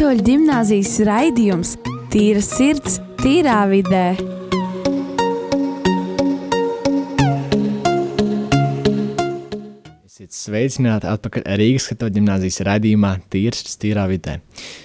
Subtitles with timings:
[0.00, 1.70] Katoļu gimnāzijas raidījums
[2.08, 4.14] Tīra sirds, tīrā vidē.
[10.08, 14.38] Esiet sveicināti atpakaļ Rīgas katoļu gimnāzijas raidījumā Tīrs tīrā vidē.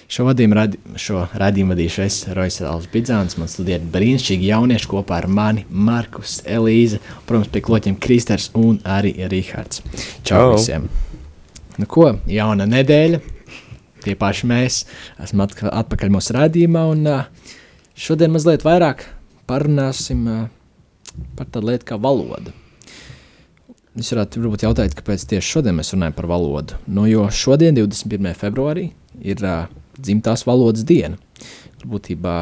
[0.04, 5.64] Šo, radi, šo raidījumu vadīšu es, Roisels Bidzāns, man studēt brīnišķīgi jaunieši kopā ar mani,
[5.70, 9.80] Markus, Elīze, protams, pie kloķiem Kristers un arī Rihards.
[10.20, 10.52] Čau Čau.
[10.58, 10.90] visiem!
[11.80, 13.22] Nu ko, jauna nedēļa,
[14.06, 14.82] tie paši mēs,
[15.22, 17.08] esam atpakaļ mūsu raidījumā un
[17.98, 19.08] šodien mazliet vairāk
[19.50, 20.24] parunāsim
[21.36, 22.54] par tādu lietu kā valoda.
[23.96, 26.76] Es varētu varbūt jautāt, kāpēc tieši šodien mēs runājam par valodu.
[26.84, 28.34] Nu, jo šodien, 21.
[28.36, 28.90] februārī,
[29.24, 31.16] ir uh, dzimtās valodas diena.
[31.80, 32.34] Tur būtībā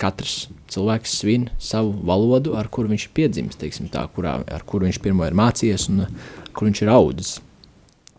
[0.00, 4.88] katrs cilvēks svin savu valodu, ar kuru viņš ir piedzimis, teiksim, tā, kurā, ar kuru
[4.88, 7.32] viņš pirmo ir mācījies un uh, kur viņš ir audzis.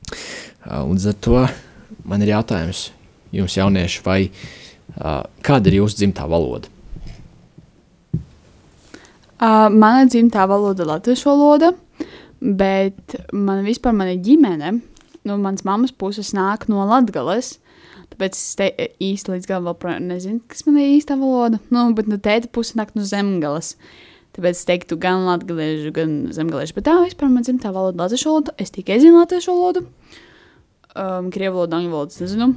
[0.08, 1.44] Uh, un ar to
[2.08, 2.90] man ir jautājums
[3.32, 6.70] jums, jaunieši, vai uh, kāda ir jūsu dzimtā valoda?
[9.42, 11.72] Uh, mana dzimtā valoda ir latviešu valoda,
[12.42, 14.76] bet man vispār mana ģimene,
[15.26, 17.56] no manas mammas puses nāk no Latgales.
[18.12, 18.68] Tāpēc es te,
[19.02, 21.62] īsti līdz galam nezinu, kas man ir īsta valoda.
[21.72, 23.78] Nu, bet no tēta puses nāk no Zemgales.
[24.36, 26.76] Tāpēc es teiktu gan latviešu, gan zemgāliešu.
[26.78, 28.54] Bet tā vispār man dzimtā valoda ir latviešu valoda.
[28.62, 29.84] Es tikai zinu latviešu valodu.
[30.92, 32.50] Um, Krievu valodu, angļu valodu es nezinu.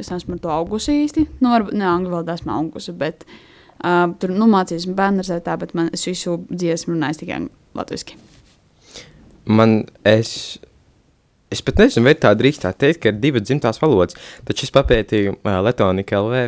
[0.00, 1.26] Es neesmu ar to augusi īsti.
[1.38, 5.74] Nu, varbūt ne angļu valodā esmu augusi, bet uh, tur nu, mācījos bērnu tā, bet
[5.78, 7.40] man es visu dziesmu runāju tikai
[7.78, 8.18] latviešu.
[9.46, 10.58] Man, es,
[11.54, 14.18] es pat nezinu, vai tā drīkst tā teikt, ka ir divas dzimtās valodas.
[14.48, 16.46] Taču es papētīju uh, Latvijas LV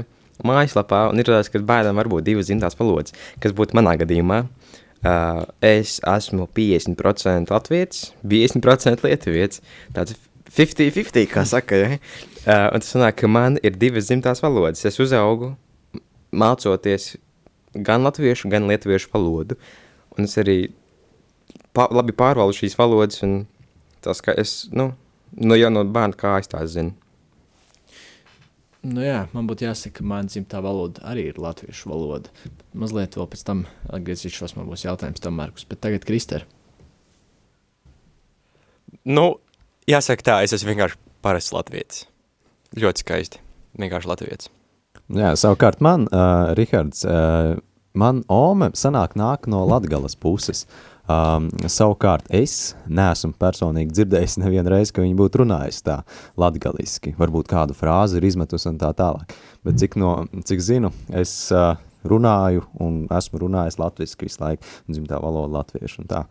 [0.49, 4.43] mājaslapā, un ir redzams, ka bērnam var būt divas dzimtās valodas, kas būtu manā gadījumā.
[4.99, 9.63] Uh, es esmu 50% latviešu, 50% lietuvietis.
[9.95, 10.17] Tāds
[10.55, 11.79] 50-50, kā saka.
[11.79, 11.97] Ja?
[12.45, 14.85] Uh, un tas sanāk, ka man ir divas dzimtās valodas.
[14.89, 15.55] Es uzaugu
[16.33, 17.17] mācoties
[17.75, 19.59] gan latviešu, gan lietuviešu valodu.
[20.17, 20.71] Un es arī
[21.77, 23.43] pa, labi pārvaldu šīs valodas, un
[24.05, 24.91] tas, ka es, nu,
[25.37, 26.97] nu jau no bērna kā es tās zinu.
[28.89, 32.31] Nu jā, man būtu jāsaka, ka mana dzimtā valoda arī ir latviešu valoda.
[32.79, 35.67] Mazliet vēl pēc tam atgriezīšos, man būs jautājums tam, Markus.
[35.69, 36.47] Bet tagad, Kristēr,
[39.05, 39.39] Nu,
[39.89, 42.05] jāsaka tā, es esmu vienkārši parasts latvietis.
[42.79, 43.43] Ļoti skaisti.
[43.81, 44.53] Vienkārši latvietis.
[45.17, 47.57] Jā, savukārt man, uh, Rihards, uh,
[47.97, 50.67] man ome sanāk nāk no Latgales puses.
[51.09, 56.03] Um, savukārt es neesmu personīgi dzirdējis nevienu reizi, ka viņi būtu runājusi tā
[56.37, 57.15] latgaliski.
[57.17, 59.33] Varbūt kādu frāzi ir izmetusi un tā tālāk.
[59.65, 60.13] Bet cik, no,
[60.45, 66.13] cik zinu, es uh, runāju un esmu runājis latviski visu laiku, dzimtā valoda latviešu un
[66.13, 66.27] tā.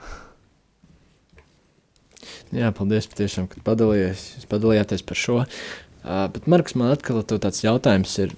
[2.55, 5.37] Jā, paldies patiešām, ka padalījies, padalījāties par šo.
[5.43, 8.35] Uh, bet, Markus, man atkal tāds jautājums ir.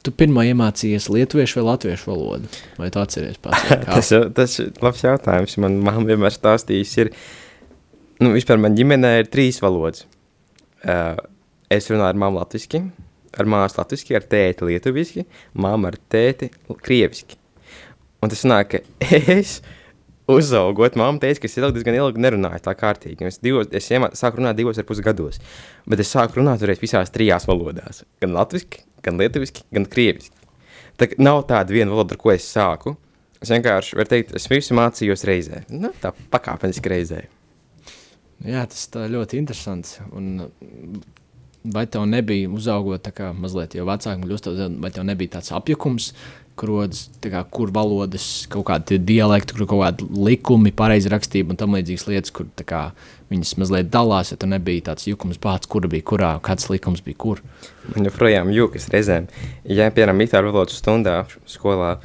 [0.00, 2.48] Tu pirmā iemācījies lietuviešu vai latviešu valodu?
[2.80, 3.66] Vai tu atceries pats?
[3.84, 5.58] Tas, tas ir labs jautājums.
[5.60, 7.10] Man mamma vienmēr stāstījis, ir,
[8.24, 10.06] nu, vispār man ģimenē ir trīs valodas.
[10.80, 11.20] Uh,
[11.68, 12.80] es runāju ar mammu latviski,
[13.36, 15.26] ar māsu latviski, ar tēti lietuviski,
[15.60, 16.48] mamma ar tēti
[16.80, 17.36] krieviski.
[18.24, 18.80] Un tas nāk, ka
[19.36, 19.58] es
[20.36, 23.28] uzaugot, mamma teica, ka es ilgi, diezgan ilgi nerunāju tā kārtīgi.
[23.28, 25.40] Es, divos, es iemā, sāku runāt divos ar pus gados,
[25.90, 28.04] bet es sāku runāt reiz visās trijās valodās.
[28.22, 30.36] Gan latviski, gan lietuviski, gan krieviski.
[31.00, 32.96] Tā nav tāda viena valoda, ar ko es sāku.
[33.40, 35.62] Es vienkārši varu teikt, es visu mācījos reizē.
[35.72, 37.22] Nu, tā pakāpeniski reizē.
[38.44, 39.96] Jā, tas ļoti interesants.
[40.12, 40.50] Un
[41.64, 44.24] vai tev nebija uzaugot tā kā mazliet jau vecākam
[44.80, 46.12] vai tev nebija tāds apjukums,
[46.68, 51.76] rodas, kā, kur valodas, kaut kādi dialekti, kur kaut kādi likumi, pareizi rakstība un tam
[51.76, 52.88] līdzīgas lietas, kur kā
[53.30, 57.20] viņas mazliet dalās, ja tu nebija tāds jukums pats, kur bija kurā, kāds likums bija
[57.20, 57.44] kur.
[57.94, 59.30] Man joprojām jūkas reizēm.
[59.64, 61.96] Ja, piemēram, itāļu valodas stundā skolā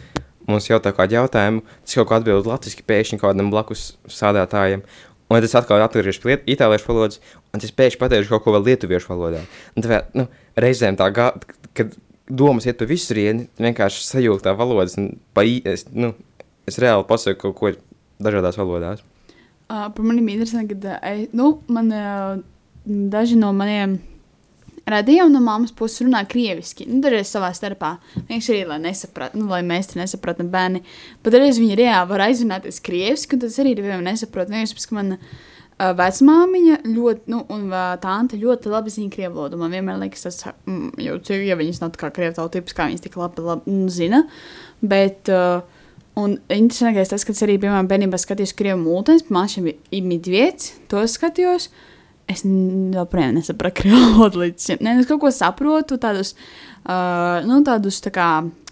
[0.49, 4.85] mums jautā kādu jautājumu, tas kaut kā atbild latviski pēkšņi kādam blakus sādātājam.
[5.25, 7.17] Un tas atkal atgriežas pie itāliešu valodas,
[7.49, 9.41] un es pēkšņi pateikšu kaut ko vēl lietuviešu valodā.
[9.73, 10.27] Un tā, nu,
[10.61, 11.31] reizēm tā, gā,
[11.73, 11.95] kad
[12.29, 16.13] domas iet pa visurieni, vienkārši sajūta tā valodas, un pa, es, nu,
[16.67, 17.71] es reāli pasaku kaut ko
[18.25, 19.03] dažādās valodās.
[19.65, 22.35] Uh, par maniem interesanti, ka uh, nu, man, uh,
[22.85, 23.97] daži no maniem
[24.85, 26.85] radījumiem no mammas puses runā krieviski.
[26.89, 27.95] Nu, dažreiz savā starpā.
[28.29, 30.83] Viņš arī, lai nesaprastu, nu, lai mēs te nesapratam bērni.
[31.25, 34.51] Bet dažreiz viņi reāli var aizrunāties krieviski, un tas arī ir vienam nesaprot.
[34.53, 35.33] Vienkārši, tāpēc, ka man uh,
[35.75, 39.59] vecmāmiņa ļoti, nu, un uh, tante ļoti labi zina krievu valodu.
[39.59, 40.93] Man vienmēr liekas, tas, mm,
[41.27, 44.23] cik, ja viņas nav tā kā krievu tautības, kā viņas tik labi, labi mm, zina.
[44.85, 45.65] Bet, uh,
[46.15, 51.01] Un interesantākais tas, ka es arī, piemēram, bērnībā skatījos krievu mūtens, māšiem ir medviets, to
[51.11, 51.67] skatījos.
[52.31, 54.79] es joprojām nesapratu krievu valodu līdz šim.
[54.81, 56.31] Nē, es kaut ko saprotu, tādus,
[56.87, 58.29] uh, nu, tādus tā kā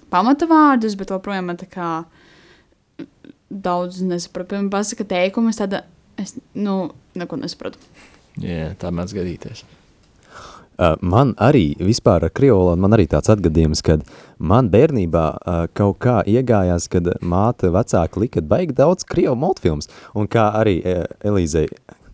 [0.09, 1.89] pamata vārdus, bet joprojām man tā kā
[3.51, 4.53] daudz nesapratu.
[4.53, 5.81] Piemēram, pasaka teikumus, tad
[6.17, 7.79] es, nu, neko nesapratu.
[8.41, 9.63] Jā, tā mēdz gadīties.
[10.73, 14.01] Uh, man arī vispār ar valodu, man arī tāds atgadījums, kad
[14.39, 20.25] man bērnībā uh, kaut kā iegājās, kad māte vecāki lika baigi daudz krievu multfilms, un
[20.25, 21.67] kā arī uh, Elīzei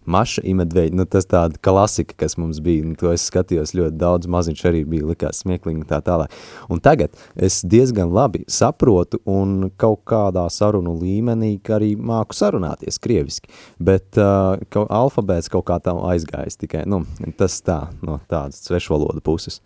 [0.10, 4.30] Maša imedveļa, nu tas tāda klasika, kas mums bija, un to es skatījos ļoti daudz,
[4.32, 6.34] maziņš arī bija likās smieklīgi tā tālāk.
[6.72, 13.52] Un tagad es diezgan labi saprotu un kaut kādā sarunu līmenī arī māku sarunāties krieviski,
[13.78, 17.04] bet uh, kaut, alfabēts kaut kā tam aizgājis tikai, nu,
[17.38, 19.62] tas tā, no tādas svešvaloda puses.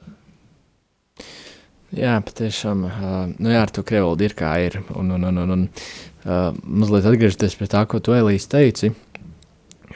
[1.94, 2.84] Jā, patiešām.
[2.90, 4.80] Uh, nu jā, ar to krievu ir kā ir.
[4.98, 8.90] Un, un, un, un, un uh, mazliet atgriežoties pie tā, ko tu Elīze teici.
[8.90, 9.13] Uh,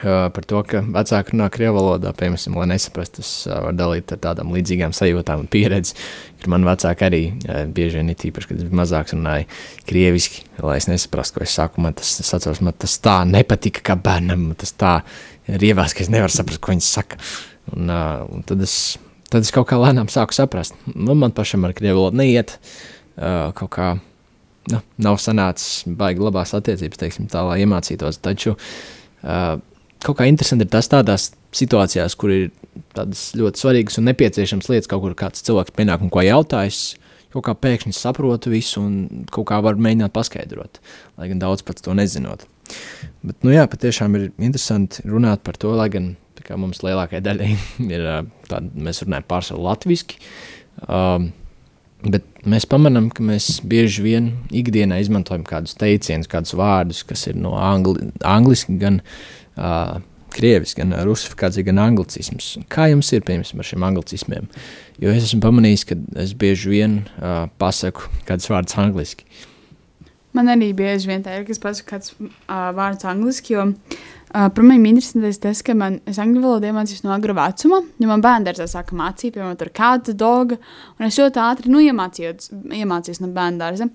[0.02, 4.52] par to, ka vecāki runā krievu valodā, piemēram, lai nesaprastu, es varu dalīt ar tādām
[4.54, 5.96] līdzīgām sajūtām un pieredzi.
[6.38, 7.22] Kad man vecāki arī
[7.74, 9.48] bieži vien, it īpaši, kad es biju mazāks, runāja
[9.88, 11.82] krieviski, lai es nesaprastu, ko es saku.
[11.84, 14.94] Man tas, es atceros, man tas tā nepatika kā bērnam, tas tā
[15.48, 17.18] rievās, ka es nevaru saprast, ko viņi saka.
[17.74, 18.78] Un, un tad es
[19.28, 22.56] tad es kaut kā lēnām sāku saprast, nu, man pašam ar krievu valodu neiet.
[23.18, 23.90] Kaut kā
[24.72, 28.20] nu, nav sanācis baigi labās attiecības, teiksim, tā, lai iemācītos.
[28.24, 29.58] Taču uh,
[30.04, 32.48] kaut kā interesanti ir tas tādās situācijās, kur ir
[32.96, 36.96] tādas ļoti svarīgas un nepieciešamas lietas, kaut kur kāds cilvēks pienāk un ko jautājas.
[37.28, 40.78] Kaut kā pēkšņi saprotu visu un kaut kā varu mēģināt paskaidrot,
[41.20, 42.46] lai gan daudz pats to nezinot.
[43.20, 46.14] Bet, nu jā, patiešām ir interesanti runāt par to, lai gan
[46.48, 47.50] kā mums lielākajai daļai
[47.94, 48.06] ir
[48.48, 50.22] tāda, mēs runājam pārsvarā latviski.
[50.86, 51.32] Um,
[51.98, 57.34] Bet mēs pamanām, ka mēs bieži vien ikdienā izmantojam kādus teicienus, kādus vārdus, kas ir
[57.42, 59.00] no angli, angliski, gan
[59.58, 59.98] uh,
[60.34, 62.54] krieviski, gan rusifikācija, gan anglicisms.
[62.72, 64.48] Kā jums ir piemēram ar šiem anglicismiem?
[65.02, 69.26] Jo es esmu pamanījis, ka es bieži vien uh, pasaku kādus vārdus angliski.
[70.36, 74.84] Man arī bieži vien tā ir, kas pasaka kāds uh, vārds angliski, jo uh, pirmajam
[74.90, 78.98] interesantais tas, ka man, es angļu valodu iemācījos no agra vecuma, jo man bērndārzā sāka
[78.98, 80.60] mācīt, piemēram, tur kāda doga,
[80.98, 83.88] un es ļoti ātri, nu, iemācījos, iemācījos no bērndārza.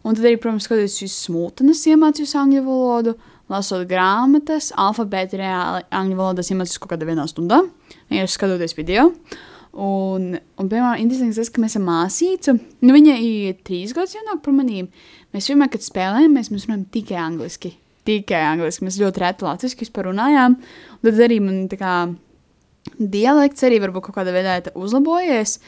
[0.00, 3.16] Un tad arī, protams, skatoties šīs smultnes, iemācījos angļu valodu,
[3.50, 7.62] lasot grāmatas, alfabētu reāli angļu valodas iemācījos kaut kādā vienā stundā,
[8.10, 9.10] vienkārši skatoties video.
[9.70, 14.42] Un, un piemēram, interesants tas, ka mēs esam māsīca, nu, viņa ir trīs gadus jaunāka
[14.48, 14.88] par manīm,
[15.30, 17.76] Mēs vienmēr, kad spēlējamies, mēs runājam tikai angliski.
[18.08, 18.82] Tikai angliski.
[18.86, 20.56] Mēs ļoti reti latviešu vispār runājām.
[20.98, 21.94] Un tad arī man tā kā
[22.98, 25.60] dialekts arī varbūt kaut kādā veidā uzlabojies.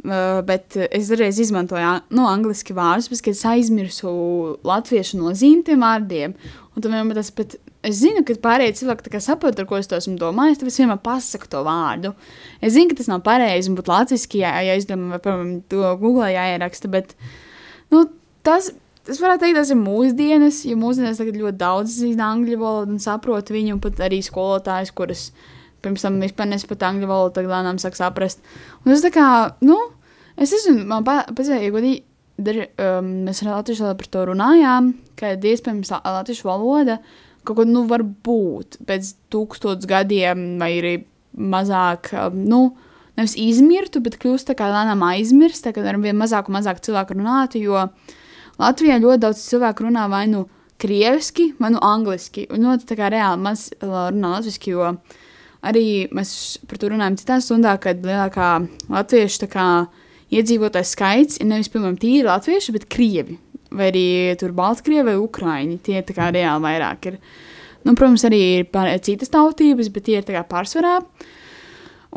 [0.00, 4.08] Uh, bet es dažreiz izmantoju an- nu, angliski vārdus, bet es aizmirsu
[4.64, 6.32] latviešu nozīmi tiem vārdiem.
[6.72, 9.98] Un tad vienmēr tas, bet es zinu, ka pārējie cilvēki saprot, ar ko es to
[10.00, 12.14] esmu domājis, tad es vienmēr pasaku to vārdu.
[12.64, 15.52] Es zinu, ka tas nav pareizi, un būtu latviešu, ja, ja es domāju, vai, piemēram,
[15.68, 17.16] to Google jāieraksta, bet
[17.92, 18.06] nu,
[18.46, 18.72] tas.
[19.10, 23.00] Es varētu teikt, tas ir mūsdienas, jo mūsdienās tagad ļoti daudz zina angļu valodu un
[23.02, 25.30] saprot viņu, pat arī skolotājs, kuras
[25.84, 28.44] pirms tam vispār nesaprata angļu valodu, tagad lēnām sāk saprast.
[28.82, 29.26] Un tas tā kā,
[29.66, 29.78] nu,
[30.36, 32.02] es nezinu, man patīk, godīgi,
[32.40, 37.00] dar, um, mēs ar latviešu valodu par to runājām, ka iespējams la- latviešu valoda
[37.44, 40.94] kaut ko, nu, var būt pēc tūkstots gadiem vai arī
[41.36, 42.62] mazāk, um, nu,
[43.16, 46.82] nevis izmirtu, bet kļūst tā kā lēnām aizmirst, tā kā ar vien mazāk un mazāk
[46.84, 47.88] cilvēku runātu, jo
[48.60, 50.44] Latvijā ļoti daudz cilvēku runā vai nu
[50.80, 54.94] krieviski, vai nu angliski, un ļoti tā kā reāli maz uh, runā latviski, jo
[55.66, 56.32] arī mēs
[56.68, 58.50] par to runājam citā stundā, kad lielākā
[58.90, 59.66] latviešu kā
[60.30, 63.36] iedzīvotājs skaits ir nevis, piemēram, tīri latvieši, bet krievi,
[63.74, 64.06] vai arī
[64.40, 67.20] tur Baltkrievi vai Ukraiņi, tie tā kā reāli vairāk ir.
[67.86, 70.98] Nu, protams, arī ir pār, citas tautības, bet tie ir tā kā pārsvarā.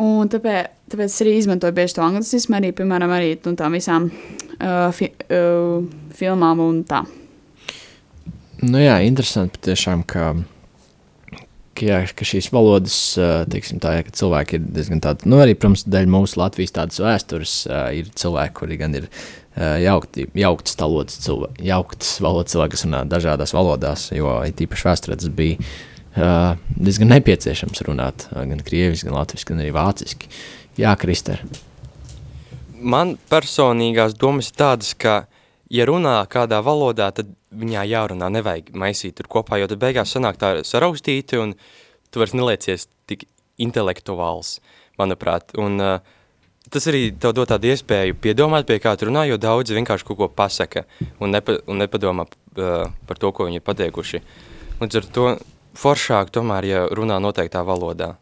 [0.03, 4.09] Un tāpēc, tāpēc es arī izmantoju bieži to anglicismu, arī, piemēram, arī nu, tām visām
[4.09, 5.85] uh, fi, uh,
[6.17, 7.03] filmām un tā.
[8.63, 10.33] Nu jā, interesanti patiešām, ka,
[11.77, 12.97] ka, jā, ka šīs valodas,
[13.51, 17.01] teiksim tā, ja, ka cilvēki ir diezgan tādi, nu arī, protams, dēļ mūsu Latvijas tādas
[17.03, 17.55] vēstures,
[17.97, 19.09] ir cilvēki, kuri gan ir
[19.83, 25.33] jaukti, jauktas talodas cilvēki, jauktas valodas cilvēki, kas runā dažādās valodās, jo īpaši vēsturē tas
[25.33, 25.59] bija
[26.17, 30.31] ā, diezgan nepieciešams runāt gan krieviski, gan latviski, gan arī vāciski.
[30.79, 31.43] Jā, Krister.
[32.83, 35.23] Man personīgās domas tādas, ka,
[35.73, 40.39] ja runā kādā valodā, tad viņā jārunā, nevajag maisīt tur kopā, jo tad beigās sanāk
[40.41, 41.55] tā saraustīti, un
[42.13, 43.25] tu vairs neliecies tik
[43.61, 44.59] intelektuāls,
[45.01, 45.53] manuprāt.
[45.59, 45.95] Un uh,
[46.73, 50.19] tas arī tev dod tādu iespēju piedomāt, pie kā tu runā, jo daudzi vienkārši kaut
[50.21, 50.85] ko pasaka
[51.19, 54.21] un, nepa, un nepadomā uh, par to, ko viņi ir pateikuši.
[54.81, 55.27] Līdz ar to
[55.79, 58.15] foršāk tomēr, ja runā noteiktā valodā.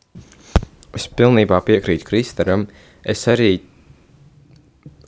[0.96, 2.68] es pilnībā piekrītu Kristaram.
[3.04, 3.62] Es arī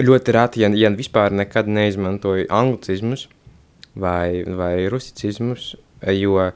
[0.01, 3.27] ļoti reti, ja, ja vispār nekad neizmantoju anglicismus
[3.95, 5.73] vai, vai rusicismus,
[6.17, 6.47] jo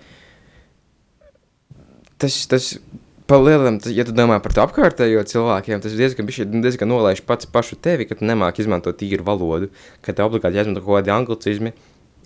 [2.17, 2.71] tas, tas
[3.29, 7.49] palielam, tas, ja tu domā par to apkārtējo cilvēkiem, tas diezgan, bišķi, diezgan nolaiž pats
[7.51, 9.69] pašu tevi, ka tu nemāki izmantot tīru valodu,
[10.01, 11.75] ka tev obligāti jāizmanto kaut kādi anglicismi,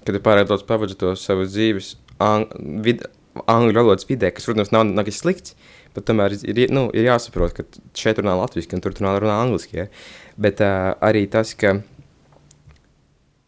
[0.05, 2.51] ka tu pārāk daudz pavadzi to savas dzīves ang
[2.85, 3.03] vid
[3.51, 5.55] angļu valodas vidē, kas, protams, nav, nav kas slikts,
[5.95, 7.65] bet tomēr ir, nu, ir jāsaprot, ka
[7.97, 9.87] šeit runā latviski un tur runā, runā angliski, ja?
[10.37, 11.79] Bet uh, arī tas, ka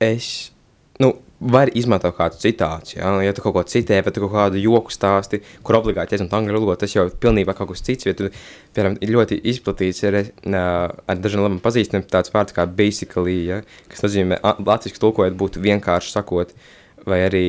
[0.04, 0.52] es,
[1.00, 1.14] nu,
[1.44, 2.98] var izmantot kādu citātu.
[2.98, 3.12] Ja?
[3.24, 6.78] ja tu kaut ko citē, vai kaut kādu joku stāsti, kur obligāti jāizmanto angļu valoda,
[6.84, 8.08] tas jau ir pilnībā kaut kas cits.
[8.08, 8.30] Ja tu,
[8.76, 10.22] piemēram, ir ļoti izplatīts ar,
[10.54, 13.62] ar dažiem labiem pazīstamiem tāds vārds kā basically, ja?
[13.92, 16.56] kas nozīmē, latviešu tulkojot, būtu vienkārši sakot,
[17.10, 17.46] vai arī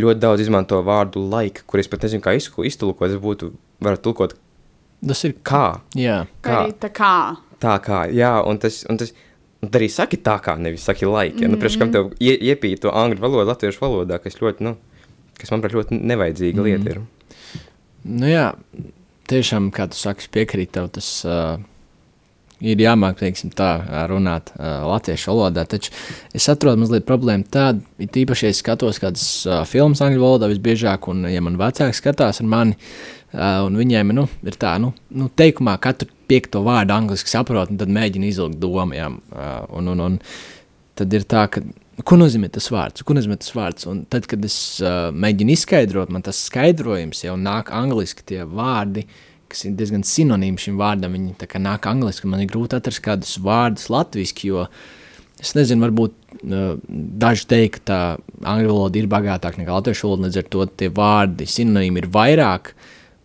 [0.00, 3.52] ļoti daudz izmanto vārdu like, kur es pat nezinu, kā iztulkot, tas būtu,
[3.84, 4.38] varat tulkot.
[5.04, 5.80] Tas ir kā.
[5.98, 6.22] Jā.
[6.44, 6.62] Kā.
[6.64, 7.14] Arī tā kā.
[7.64, 9.14] Tā kā, jā, un tas, un tas,
[9.64, 11.44] Un arī saki tā, kā nevis saki laika.
[11.44, 11.50] Ja?
[11.50, 14.74] Nu, priekš, kam tev ie, iepīt to angļu valodu latviešu valodā, kas ļoti, nu,
[15.40, 16.66] kas manuprāt, ļoti nevajadzīga mm.
[16.68, 16.98] lieta ir.
[18.04, 18.48] Nu jā,
[19.30, 21.56] tiešām, kā tu saki, piekrīt tev, tas uh,
[22.60, 23.70] ir jāmāk, teiksim tā,
[24.10, 25.94] runāt uh, latviešu valodā, taču
[26.36, 31.08] es atrodu mazliet problēmu tādu, it īpaši, ja skatos kādas uh, filmas angļu valodā visbiežāk,
[31.08, 32.80] un ja man vecāki skatās ar mani,
[33.34, 37.80] Uh, un viņiem nu, ir tā, nu, nu, teikumā katru piekto vārdu angļuiski saprot, un
[37.80, 38.96] tad mēģina izvilkt domu.
[38.96, 40.20] Jā, uh, un, un, un
[40.98, 41.62] tad ir tā, ka,
[42.06, 43.86] ko nozīmē tas vārds, ko nozīmē tas vārds.
[43.90, 49.06] Un tad, kad es uh, mēģinu izskaidrot, man tas skaidrojums jau nāk angliski tie vārdi,
[49.50, 53.02] kas ir diezgan sinonīmi šim vārdam, viņi tā kā nāk angliski, man ir grūti atrast
[53.04, 54.66] kādus vārdus latviski, jo
[55.42, 56.74] es nezinu, varbūt uh,
[57.24, 58.00] daži teikt, ka tā
[58.54, 62.74] angļu valoda ir bagātāka nekā latviešu valoda, līdz ar to tie vārdi sinonīmi ir vairāk,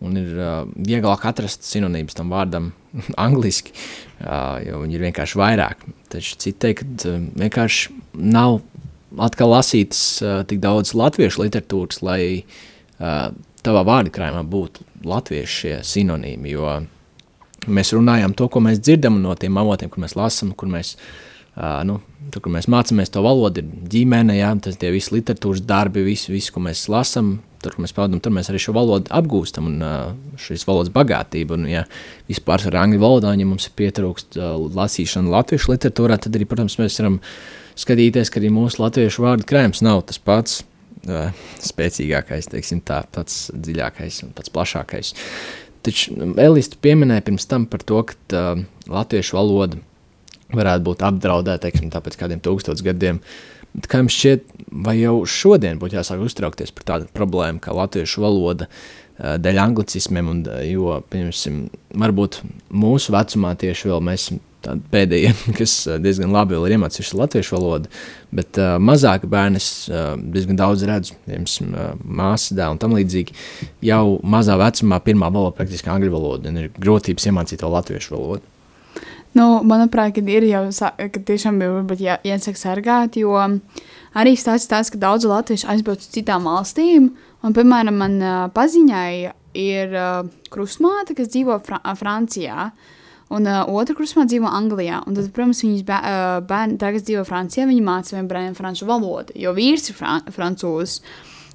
[0.06, 2.70] un ir uh, vieglāk atrast sinonīmus tam vārdam
[3.26, 3.74] angliski,
[4.66, 5.86] jo viņi ir vienkārši vairāk.
[6.10, 8.60] Taču citi teikt, ka vienkārši nav
[9.20, 10.02] atkal lasītas
[10.50, 12.22] tik daudz latviešu literatūras, lai
[13.64, 16.76] tavā vārdu krājumā būtu latviešu sinonīmi, jo
[17.70, 20.94] mēs runājam to, ko mēs dzirdam no tiem avotiem, kur mēs lasām, kur mēs,
[21.88, 26.04] nu, tur, kur mēs mācāmies to valodu, ir ģimene, jā, tas tie visi literatūras darbi,
[26.06, 29.84] visi, visi ko mēs lasām, tur, mēs pavadām, tur mēs arī šo valodu apgūstam un
[30.40, 31.56] šīs valodas bagātību.
[31.58, 31.84] Un, ja
[32.28, 34.40] vispār ar angļu valodā, ja mums ir pietrūkst
[34.76, 37.20] lasīšana latviešu literatūrā, tad arī, protams, mēs varam
[37.80, 40.60] skatīties, ka arī mūsu latviešu vārdu krājums nav tas pats
[41.64, 45.14] spēcīgākais, teiksim, tā, pats dziļākais un pats plašākais.
[45.80, 49.80] Taču Elīze pieminēja pirms tam par to, ka uh, latviešu valoda
[50.56, 53.20] varētu būt apdraudēta, teiksim, tāpēc kādiem tūkstotis gadiem.
[53.70, 54.48] Bet kā jums šķiet,
[54.86, 58.66] vai jau šodien būtu jāsāk uztraukties par tādu problēmu kā latviešu valoda
[59.20, 61.66] dēļ anglicismiem, un, jo, piemēram,
[62.02, 62.40] varbūt
[62.72, 64.40] mūsu vecumā tieši vēl mēs esam
[64.92, 67.90] pēdējie, kas diezgan labi ir iemācījušies latviešu valodu,
[68.34, 73.36] bet uh, mazāk bērni uh, diezgan daudz redzu, piemēram, uh, māsas dēlu un tam līdzīgi,
[73.90, 78.44] jau mazā vecumā pirmā valoda praktiski angļu valoda, un ir grūtības iemācīt to latviešu valodu.
[79.38, 80.64] Nu, manuprāt, ir jau
[80.98, 83.36] ka tiešām ir jā, jāsaka sargāt, jo
[84.18, 87.12] arī stāsts tāds, ka daudz latviešu aizbrauc uz citām valstīm.
[87.46, 89.12] Un, piemēram, man uh, paziņai
[89.56, 92.70] ir uh, krustmāte, kas dzīvo Fra Francijā.
[93.30, 95.04] Un uh, otra krustmāte dzīvo Anglijā.
[95.06, 98.90] Un tad, protams, viņas bē, uh, bērni, kas dzīvo Francijā, viņi māca saviem bērniem franču
[98.90, 100.98] valodu, jo vīrs ir fran francūzs.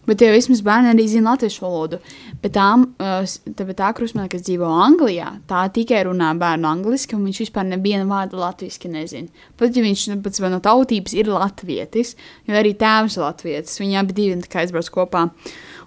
[0.06, 2.00] Bet jau vismaz bērni arī zina latviešu valodu.
[2.44, 2.68] Bet tā,
[3.00, 8.06] tā, tā krustmāte, kas dzīvo Anglijā, tā tikai runā bērnu angliski, un viņš vispār nevienu
[8.10, 9.46] vārdu latviešu nezina.
[9.58, 14.02] Pat ja viņš nu, pats no tautības ir latvietis, jo arī tēvs ir latvietis, viņi
[14.02, 15.28] abi divi aizbrauc kopā.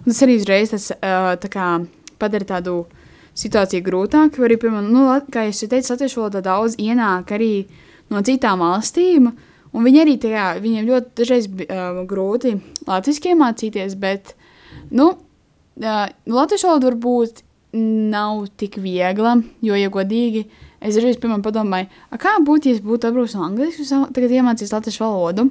[0.03, 1.69] Un tas arī uzreiz tas, tā kā,
[2.19, 2.81] padara tādu
[3.39, 7.53] situāciju grūtāku, jo arī, piemēram, nu, kā jau teicu, latviešu valodā daudz ienāk arī
[8.11, 9.31] no citām valstīm.
[9.75, 12.55] Un viņi arī tajā, viņiem ļoti dažreiz uh, grūti
[12.87, 14.33] latviešu iemācīties, bet,
[14.89, 20.47] nu, uh, latviešu valoda varbūt nav tik viegla, jo, ja godīgi,
[20.81, 23.85] es dažreiz, piemēram, padomāju, kā būtu, ja es būtu apbrūcis angliski,
[24.15, 25.49] tagad iemācījos latviešu valodu,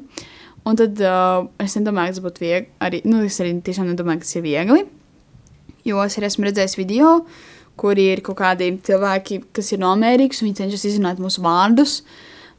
[0.66, 4.25] un tad uh, es nedomāju, ka tas būtu viegli, arī, nu, es arī tiešām nedomāju,
[4.25, 4.82] ka tas ir viegli,
[5.87, 7.20] jo es arī esmu redzējis video,
[7.78, 12.00] kur ir kaut kādi cilvēki, kas ir no Amerikas, un viņi cenšas izrunāt mūsu vārdus,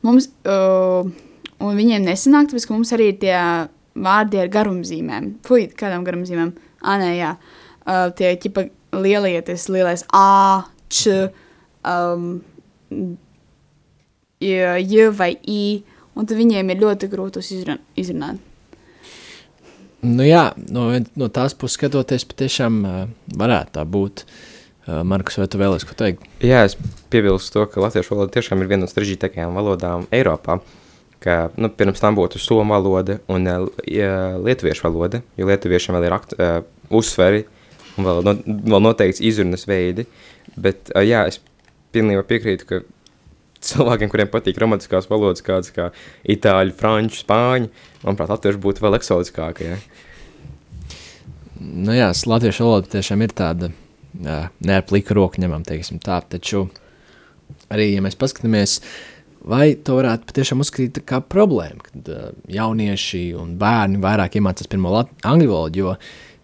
[0.08, 1.04] mums, uh,
[1.64, 3.38] un viņiem nesanāk, tāpēc, ka mums arī ir tie
[4.00, 5.32] vārdi ar garumzīmēm.
[5.46, 6.54] Fui, kādām garumzīmēm?
[6.80, 7.32] Ā, nē, jā.
[7.84, 11.30] Uh, tie ķipa lielieties, lielais A, Č,
[11.86, 12.30] um,
[14.40, 15.64] J, J vai I,
[16.16, 17.44] un tad viņiem ir ļoti grūti
[18.00, 18.46] izrunāt.
[20.00, 23.02] Nu jā, no, no tās puses skatoties, patiešām uh,
[23.36, 24.24] varētu tā būt.
[24.88, 26.24] Uh, Markus, vai tu vēlies ko teikt?
[26.42, 26.78] Jā, es
[27.12, 30.62] piebilstu to, ka latviešu valoda tiešām ir viena no sarežģītākajām valodām Eiropā.
[31.20, 33.66] Ka, nu, pirms tam būtu somu valoda un uh,
[34.40, 36.62] lietuviešu valoda, jo lietuviešiem vēl ir akt, uh,
[36.96, 37.44] uzsveri
[38.00, 38.36] un vēl, no,
[38.72, 40.08] vēl noteikts izrunas veidi.
[40.56, 41.42] Bet, uh, jā, es
[41.92, 42.82] pilnībā piekrītu, ka
[43.66, 45.90] cilvēkiem, kuriem patīk romantiskās valodas, kādas kā
[46.32, 47.68] itāļu, franču, spāņu,
[48.06, 49.74] manuprāt, latviešu būtu vēl eksotiskākie.
[49.74, 50.88] Ja?
[51.60, 53.74] Nu jā, latviešu valoda tiešām ir tāda
[54.20, 56.22] ne ar pliku roku ņemam, teiksim tā.
[56.32, 56.68] Taču
[57.72, 58.80] arī, ja mēs paskatāmies,
[59.50, 64.94] vai to varētu patiešām uzskatīt par problēmu, kad uh, jaunieši un bērni vairāk iemācās pirmo
[65.00, 65.96] angļu valodu, jo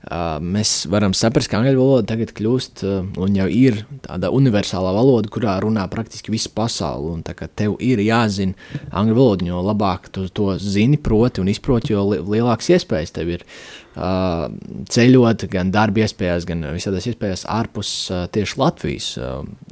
[0.06, 4.92] uh, mēs varam saprast, ka angļu valoda tagad kļūst uh, un jau ir tāda universālā
[4.96, 7.16] valoda, kurā runā praktiski visa pasaule.
[7.16, 8.56] Un, tev ir jāzina
[8.92, 13.34] angļu valoda, jo labāk tu to zini, proti un izproti, jo li lielākas iespējas tev
[13.38, 14.48] ir uh,
[14.92, 17.94] ceļot, gan darba iespējas, gan visādās iespējas ārpus
[18.36, 19.14] tieši Latvijas.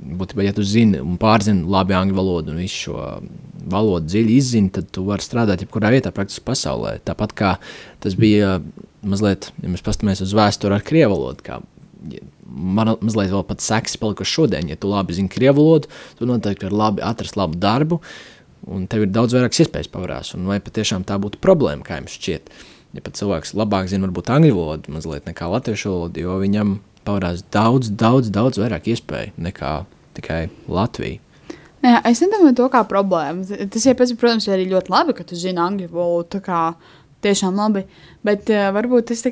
[0.03, 3.09] Būtībā, ja tu zini un pārzini labi angļu valodu un visu šo
[3.73, 6.97] valodu dziļi izzini, tad tu vari strādāt jebkurā vietā, praktiski pasaulē.
[7.07, 7.53] Tāpat kā
[8.03, 8.57] tas bija
[9.07, 11.45] mazliet, ja mēs paskatāmies uz vēsturi ar krievu valodu.
[11.45, 11.60] Kā,
[12.43, 14.69] man mazliet vēl pat sekas palikuši šodien.
[14.72, 18.00] Ja tu labi zini krievu valodu, tu noteikti vari labi atrast labu darbu,
[18.74, 20.36] un tev ir daudz vairāk iespējas pavērās.
[20.48, 22.53] Vai patiešām tā būtu problēma, kā jums šķiet?
[22.93, 27.43] Ja pat cilvēks labāk zina, varbūt angļu valodu mazliet nekā latviešu valodu, jo viņam pavarās
[27.51, 29.75] daudz, daudz, daudz vairāk iespēju nekā
[30.17, 31.19] tikai Latvija.
[31.83, 33.43] Jā, es nedomāju to kā problēmu.
[33.74, 36.39] Tas, ja pēc, protams, ir arī ļoti labi, ka tu zini angļu valodu.
[37.23, 37.85] Tiešām labi.
[38.27, 39.23] Bet uh, varbūt tas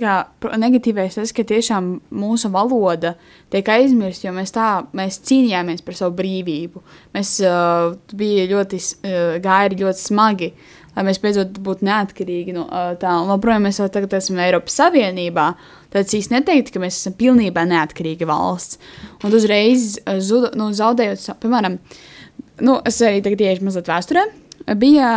[0.62, 3.18] negatīvais tas, ka tiešām mūsu valoda
[3.52, 6.84] tiek aizmirsta, jo mēs tā mēs cīnījāmies par savu brīvību.
[7.16, 10.54] Mēs uh, bija ļoti, uh, gāja ļoti smagi.
[10.56, 12.66] Uh, lai mēs beidzot būtu neatkarīgi no
[13.00, 13.14] tā.
[13.22, 15.48] Un joprojām mēs vēl tagad esam Eiropas Savienībā.
[15.92, 18.80] Tad īsti neteiktu, ka mēs esam pilnībā neatkarīga valsts.
[19.26, 21.78] Un uzreiz zuda, nu, zaudējot, piemēram,
[22.68, 24.28] nu, es arī tagad iešu mazliet vēsturē.
[24.62, 25.10] Bija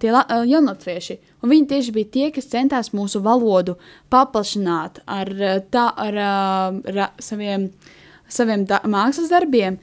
[0.00, 0.12] tie
[0.48, 3.76] jaunatvieši, un viņi tieši bija tie, kas centās mūsu valodu
[4.12, 5.30] paplašināt ar,
[5.72, 7.68] tā, ar, ar, saviem,
[8.28, 9.78] saviem da, mākslas darbiem.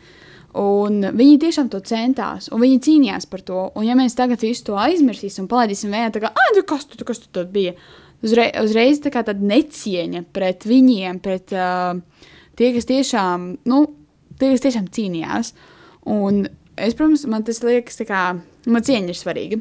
[0.60, 3.68] Un viņi tiešām to centās, un viņi cīnījās par to.
[3.74, 6.28] Un, ja mēs tagad visu to aizmirsīsim un palaidīsim vējā, tad,
[6.70, 7.74] kas tu, kas tu tad bija?
[8.24, 11.98] Uzreiz, uzreiz tā kā tāda necieņa pret viņiem, pret uh,
[12.60, 13.80] tie, kas tiešām, nu,
[14.38, 15.52] tie, kas tiešām cīnījās.
[16.14, 16.46] Un
[16.78, 18.24] es, protams, man tas liekas, tā kā,
[18.70, 19.60] man cieņa ir svarīga.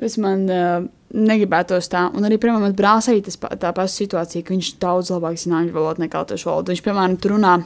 [0.00, 2.06] Bet man uh, negribētos tā.
[2.16, 5.58] Un arī, piemēram, man brālis arī tas, tā pati situācija, ka viņš daudz labāk zina
[5.60, 6.72] angļu valodu nekā latviešu valodu.
[6.72, 7.58] Viņš, piemēram, tur runā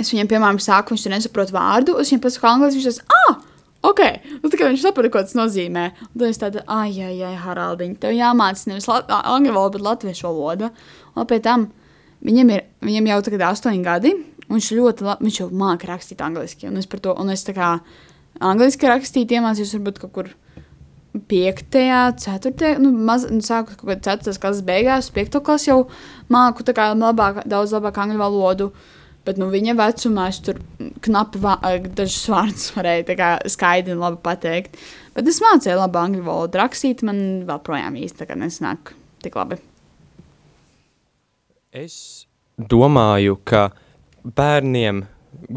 [0.00, 3.40] Es viņam, piemēram, saku, viņš tur nesaprot vārdu, es viņam pasaku angļuiski, viņš tas, ah,
[3.90, 4.00] ok,
[4.40, 5.84] nu, tā kā viņš saprot, ko tas nozīmē.
[6.06, 10.28] Un tad es tādu, ai, ai, ai, Haraldiņ, tev jāmācās nevis angļu valoda, bet latviešu
[10.30, 10.70] valoda.
[11.12, 11.68] Un pie tam
[12.24, 14.14] viņam ir, viņam jau tagad astoņi gadi,
[14.46, 17.56] un viņš ļoti, viņš jau māca rakstīt angliski, un es par to, un es tā
[17.56, 17.74] kā
[18.38, 20.30] angliski rakstīt iemācījos varbūt kaut kur.
[21.10, 21.74] 5,
[22.22, 24.36] 4, nu, maz, nu, sāku kaut kādā 4.
[24.38, 25.40] klases beigās, 5.
[25.42, 25.80] klasē jau
[26.30, 28.68] māku tā kā labāk, daudz labāk angļu valodu.
[29.26, 30.60] Bet nu, viņa vecumā es tur
[31.04, 31.56] knapi vā,
[31.98, 33.18] dažus vārdus varēju
[33.52, 34.78] skaidri un labi pateikt.
[35.16, 38.94] Bet es mācīju labi angļu valodu rakstīt, man vēl projām īsti nesanāk
[39.26, 39.58] tik labi.
[41.70, 43.68] Es domāju, ka
[44.24, 45.04] bērniem,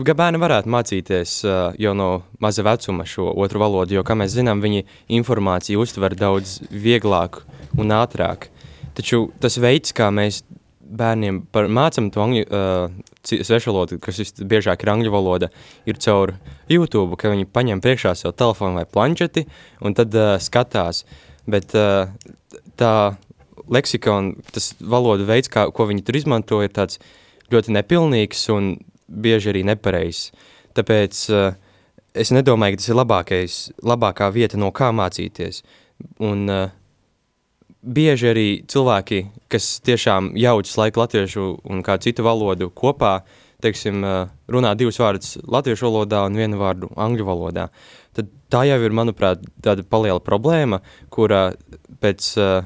[0.06, 1.36] ka bērni varētu mācīties
[1.82, 2.10] jau no
[2.44, 4.86] maza vecuma šo otru valodu, jo, kā mēs zinām, viņi
[5.20, 7.42] informāciju uztver daudz vieglāk
[7.80, 8.50] un ātrāk.
[8.94, 10.44] Taču tas veids, kā mēs
[10.94, 15.50] bērniem par, mācām to angļu, uh, svešu valodu, kas visbiežāk ir angļu valoda,
[15.90, 16.36] ir caur
[16.72, 19.46] YouTube, ka viņi paņem priekšā savu telefonu vai planšeti
[19.82, 21.04] un tad uh, skatās.
[21.50, 22.12] Bet uh,
[22.80, 22.94] tā
[23.72, 27.00] leksikona, tas valodu veids, kā, ko viņi tur izmanto, ir tāds
[27.54, 28.76] ļoti nepilnīgs un
[29.08, 30.32] bieži arī nepareizs.
[30.78, 31.58] Tāpēc uh,
[32.14, 35.62] es nedomāju, ka tas ir labākais, labākā vieta, no kā mācīties.
[36.24, 36.74] Un uh,
[37.84, 43.20] bieži arī cilvēki, kas tiešām jaucas laiku latviešu un kādu citu valodu kopā,
[43.64, 44.04] teiksim,
[44.52, 47.70] runā divus vārdus latviešu valodā un vienu vārdu angļu valodā,
[48.16, 50.82] tad tā jau ir, manuprāt, tāda paliela problēma,
[51.14, 51.54] kura
[52.04, 52.66] pēc uh,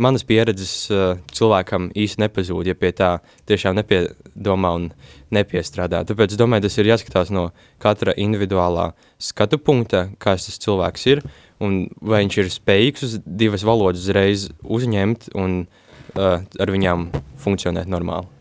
[0.00, 3.10] manas pieredzes uh, cilvēkam īsti nepazūd, ja pie tā
[3.50, 4.88] tiešām nepiedomā un
[5.34, 6.02] nepiestrādā.
[6.08, 7.50] Tāpēc es domāju, tas ir jāskatās no
[7.82, 11.24] katra individuālā skatu punkta, kāds tas cilvēks ir,
[11.60, 17.10] un vai viņš ir spējīgs uz divas valodas uzreiz uzņemt un uh, ar viņām
[17.40, 18.39] funkcionēt normāli.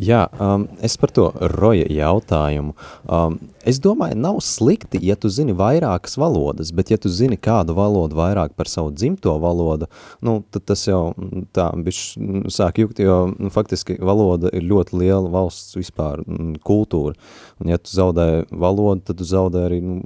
[0.00, 2.72] Jā, um, es par to roja jautājumu.
[3.04, 3.34] Um,
[3.68, 8.16] es domāju, nav slikti, ja tu zini vairākas valodas, bet ja tu zini kādu valodu
[8.16, 9.90] vairāk par savu dzimto valodu,
[10.24, 14.64] nu, tad tas jau mm, tā bišķi mm, sāk jukt, jo nu, faktiski valoda ir
[14.70, 17.12] ļoti liela valsts vispār mm, kultūra.
[17.60, 20.00] Un ja tu zaudē valodu, tad tu zaudē arī nu,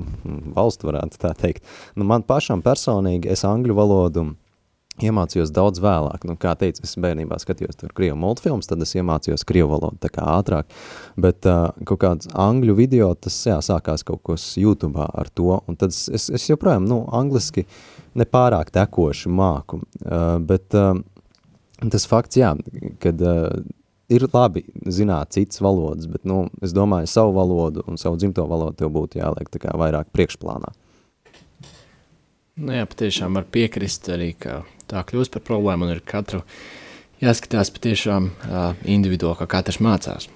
[0.56, 1.62] valstu, varētu tā teikt.
[1.94, 4.26] Nu, man pašam personīgi, es angļu valodu
[5.02, 6.24] iemācījos daudz vēlāk.
[6.28, 10.10] Nu, kā teicu, es bērnībā skatījos tur krievu multfilms, tad es iemācījos krievu valodu tā
[10.12, 10.70] kā ātrāk.
[11.20, 15.78] Bet uh, kaut kāds angļu video, tas jā, sākās kaut kas YouTube ar to, un
[15.80, 17.66] tad es, es joprojām, nu, angliski
[18.16, 19.82] nepārāk tekoši māku.
[20.04, 20.94] Uh, bet uh,
[21.92, 22.54] tas fakts, jā,
[23.02, 23.50] kad uh,
[24.12, 28.80] ir labi zināt citas valodas, bet, nu, es domāju, savu valodu un savu dzimto valodu
[28.82, 30.72] tev būtu jāliek tā kā vairāk priekšplānā.
[32.56, 36.38] Nu, jā, patiešām var piekrist arī, ka tā kļūst par problēmu un ir katru
[37.20, 40.30] jāskatās patiešām uh, individuāli, kā katrs mācās.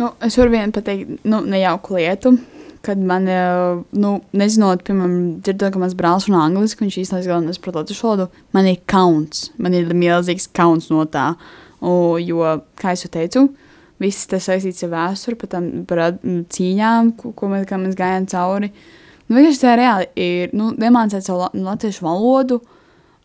[0.00, 2.34] Nu, es varu vienu pateikt, nu, nejauku lietu,
[2.82, 3.30] kad man,
[3.94, 4.12] nu,
[4.42, 8.66] nezinot, piemēram, dzirdot, ka mans brālis runā angliski, viņš īstenībā galvenais prot latviešu valodu, man
[8.66, 11.28] ir kauns, man ir milzīgs kauns no tā,
[11.78, 12.42] o, jo,
[12.80, 13.44] kā jau teicu,
[14.02, 16.08] viss tas saistīts ar vēsturi, par, tam, par
[16.56, 18.96] cīņām, ko, ko mēs, mēs gājām cauri, uh,
[19.30, 22.56] Nu, vienkārši tā reāli ir nu, iemācīt savu latviešu valodu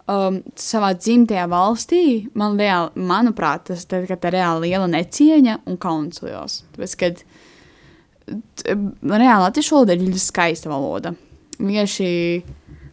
[0.05, 2.03] um, savā dzimtajā valstī.
[2.37, 6.59] Man reāli, manuprāt, tas tā ir reāli liela necieņa un kauns liels.
[6.75, 7.25] Tāpēc, kad
[8.69, 11.15] reāli latviešu valoda ir ļoti skaista valoda.
[11.57, 12.09] Vienkārši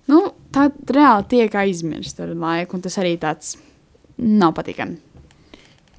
[0.08, 3.58] nu, tā reāli tiek aizmirsta ar laiku, un tas arī tāds
[4.16, 5.11] nav patīkami.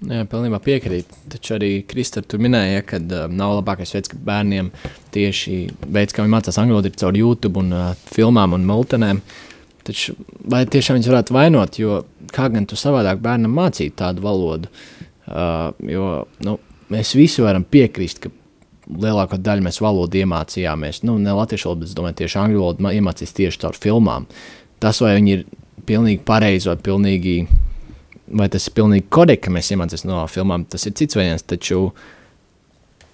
[0.04, 1.16] Jā, pilnībā piekrītu.
[1.32, 4.72] Taču arī Kristēns tur minēja, ka uh, nav labākais veids, kā bērniem
[5.16, 9.22] tieši veids, kā viņi mācās angļu valodu, ir caur YouTube un uh, filmām un multenēm.
[9.88, 10.18] Taču
[10.52, 12.02] vai tiešām viņus varētu vainot, jo
[12.36, 14.72] kā gan tu savādāk bērnam mācīt tādu valodu?
[15.24, 16.12] Uh, jo
[16.44, 16.58] nu,
[16.92, 18.32] mēs visi varam piekrist, ka
[18.92, 21.04] lielāko daļu mēs valodu iemācījāmies.
[21.08, 24.28] Nu, ne latviešu valodu, bet es domāju, tieši angļu valodu iemācījāmies tieši caur filmām.
[24.84, 25.46] Tas, vai viņi ir
[25.88, 27.38] pilnīgi pareizi vai pilnīgi
[28.28, 31.46] vai tas ir pilnīgi korekti, ka mēs iemācāmies no filmām, tas ir cits variants.
[31.50, 31.90] Taču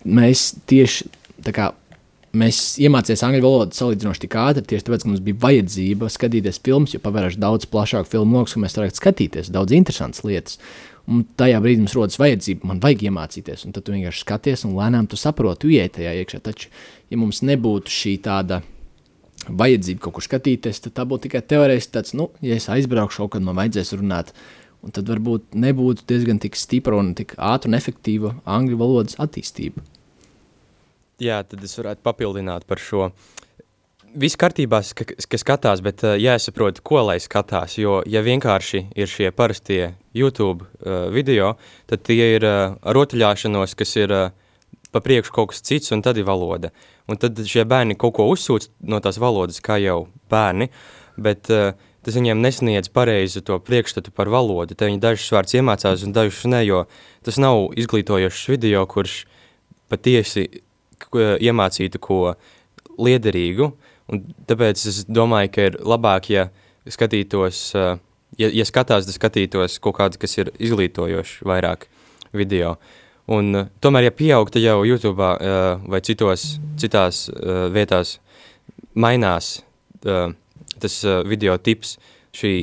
[0.05, 1.09] mēs tieši
[1.45, 1.71] tā kā
[2.37, 6.93] mēs iemācījāmies angļu valodu salīdzinoši tik ātri, tieši tāpēc, ka mums bija vajadzība skatīties filmas,
[6.93, 10.59] jo pavērš daudz plašāku filmu lokus, un mēs varētu skatīties daudz interesantas lietas.
[11.09, 14.75] Un tajā brīdī mums rodas vajadzība, man vajag iemācīties, un tad tu vienkārši skaties, un
[14.77, 16.41] lēnām tu saproti, ienāc tajā iekšā.
[16.45, 16.69] Taču,
[17.09, 18.61] ja mums nebūtu šī tāda
[19.49, 23.33] vajadzība kaut kur skatīties, tad tā būtu tikai teorētiski tāds, nu, ja es aizbraukšu kaut
[23.33, 24.35] kad, man vajadzēs runāt
[24.85, 29.83] Un tad varbūt nebūtu diezgan tik stipra un tik ātra un efektīva angļu valodas attīstība.
[31.19, 33.09] Jā, tad es varētu papildināt par šo.
[34.19, 37.75] Viss kārtībā, ka, ka skatās, bet uh, jāsaprot, ko lai skatās.
[37.77, 41.57] Jo, ja vienkārši ir šie parastie YouTube uh, video,
[41.91, 44.31] tad tie ir uh, rotaļāšanos, kas ir uh,
[44.95, 46.71] pa priekšu kaut kas cits, un tad ir valoda.
[47.11, 50.71] Un tad šie bērni kaut ko uzsūc no tās valodas, kā jau bērni,
[51.19, 54.75] bet uh, tas viņiem nesniedz pareizi to priekšstatu par valodu.
[54.75, 56.85] Te viņi dažus vārdus iemācās un dažus ne, jo
[57.25, 59.23] tas nav izglītojošs video, kurš
[59.91, 60.47] patiesi
[61.09, 62.19] iemācītu ko
[62.99, 63.71] liederīgu,
[64.11, 66.47] un tāpēc es domāju, ka ir labāk, ja
[66.89, 71.87] skatītos, ja, ja skatās, tad skatītos kaut kādu, kas ir izglītojošs vairāk
[72.35, 72.75] video.
[73.29, 77.27] Un tomēr, ja pieaug, tad jau YouTube vai citos, citās
[77.75, 78.17] vietās
[78.97, 79.59] mainās
[80.81, 81.97] tas uh, video tips,
[82.35, 82.53] šī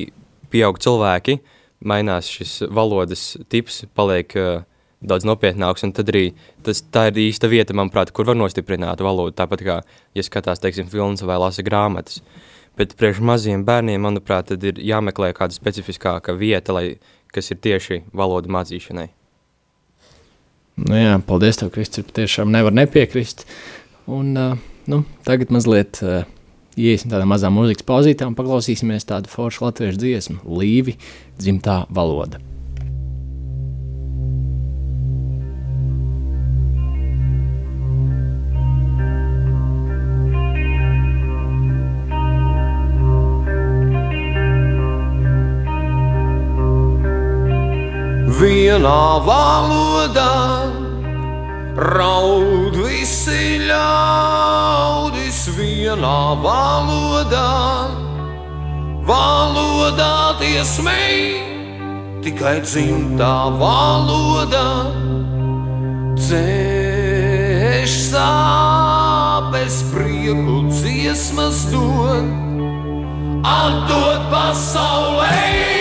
[0.53, 1.39] pieaug cilvēki,
[1.87, 4.65] mainās šis valodas tips, paliek uh,
[5.01, 6.31] daudz nopietnāks, un tad arī
[6.65, 9.81] tas, tā ir īsta vieta, manuprāt, kur var nostiprināt valodu, tāpat kā,
[10.17, 12.21] ja skatās, teiksim, filmas vai lasa grāmatas.
[12.77, 16.97] Bet priekš maziem bērniem, manuprāt, tad ir jāmeklē kāda specifiskāka vieta, lai,
[17.33, 19.07] kas ir tieši valodu mācīšanai.
[20.85, 23.47] Nu jā, paldies tev, Kristis, patiešām nevar nepiekrist.
[24.13, 26.21] Un, uh, nu, tagad mazliet uh,
[26.77, 30.97] iesim tādā mazā mūzikas pauzītē un paklausīsimies tādu foršu latviešu dziesmu, Līvi,
[31.41, 32.41] dzimtā valoda.
[48.37, 50.33] Vienā valodā
[51.97, 55.16] raud visi ļaudis
[55.55, 57.51] vienā valodā,
[59.07, 61.21] valodā tie smēj,
[62.25, 64.67] tikai dzimtā valodā
[66.17, 72.27] dzēš sāpes, prieku dziesmas dod,
[73.47, 75.76] atdod pasaulē.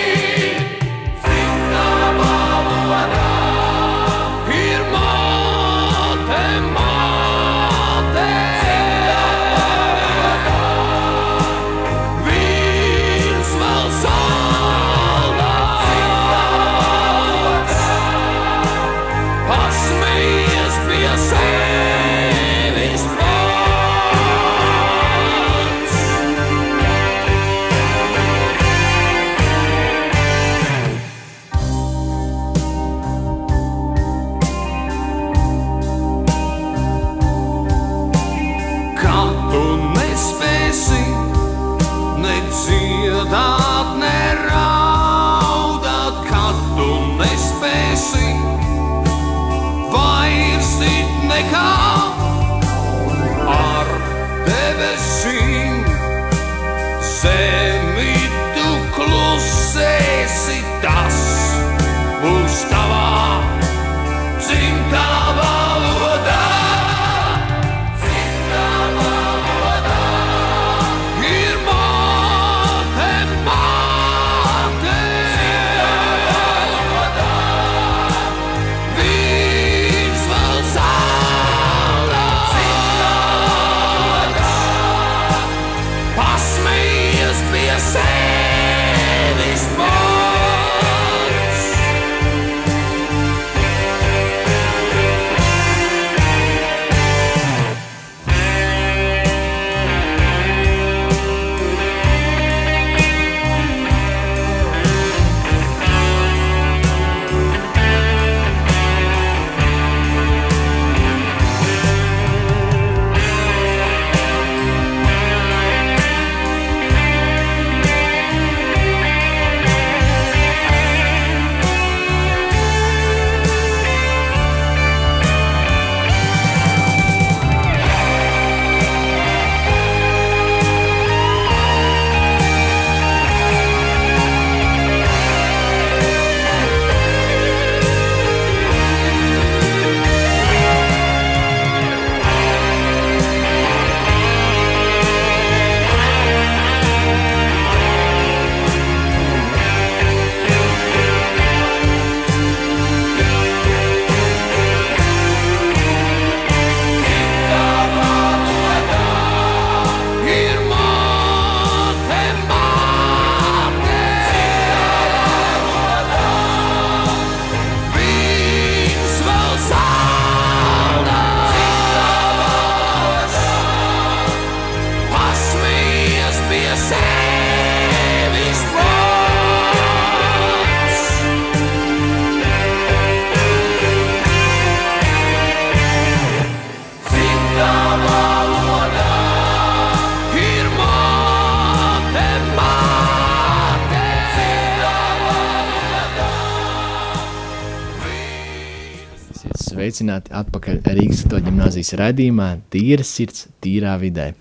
[199.96, 204.34] Sveicināti atpakaļ Rīgas to ģimnāzijas raidījumā Tīra sirds, tīrā vidē.